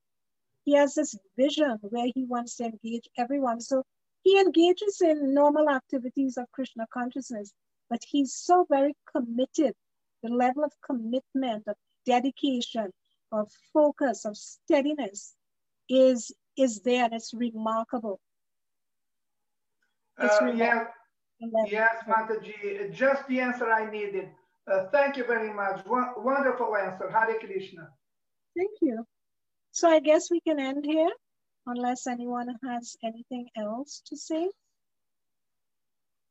[0.65, 3.61] He has this vision where he wants to engage everyone.
[3.61, 3.83] So
[4.23, 7.53] he engages in normal activities of Krishna consciousness,
[7.89, 9.73] but he's so very committed.
[10.21, 12.91] The level of commitment, of dedication,
[13.31, 15.33] of focus, of steadiness
[15.87, 18.19] is is there, and it's remarkable.
[20.19, 20.85] Uh, yeah,
[21.67, 24.29] yes, Mataji, just the answer I needed.
[24.71, 25.85] Uh, thank you very much.
[25.85, 27.09] Wonderful answer.
[27.09, 27.89] Hare Krishna.
[28.55, 29.05] Thank you.
[29.71, 31.11] So I guess we can end here
[31.65, 34.49] unless anyone has anything else to say.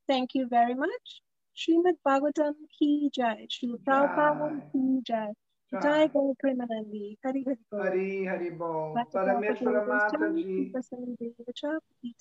[0.06, 1.22] Thank you very much.
[1.56, 3.46] Srimad Bhagavatam ki jai.
[3.86, 5.32] Prabhupada ki jai.
[5.72, 7.18] Jai Gaur Premanandi.
[7.24, 7.82] Hari Hari Bol.
[7.82, 8.96] Hari Hari Bol.
[9.12, 10.72] Parameshwara Mataji.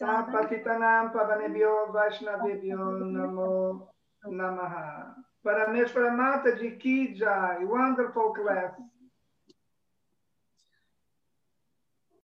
[0.02, 3.88] Patitanam Pavanebhyo Vaishnavebhyo Namo
[4.28, 5.16] Namaha.
[5.46, 7.64] Parameshwara Mataji ki jai.
[7.64, 8.76] Wonderful class.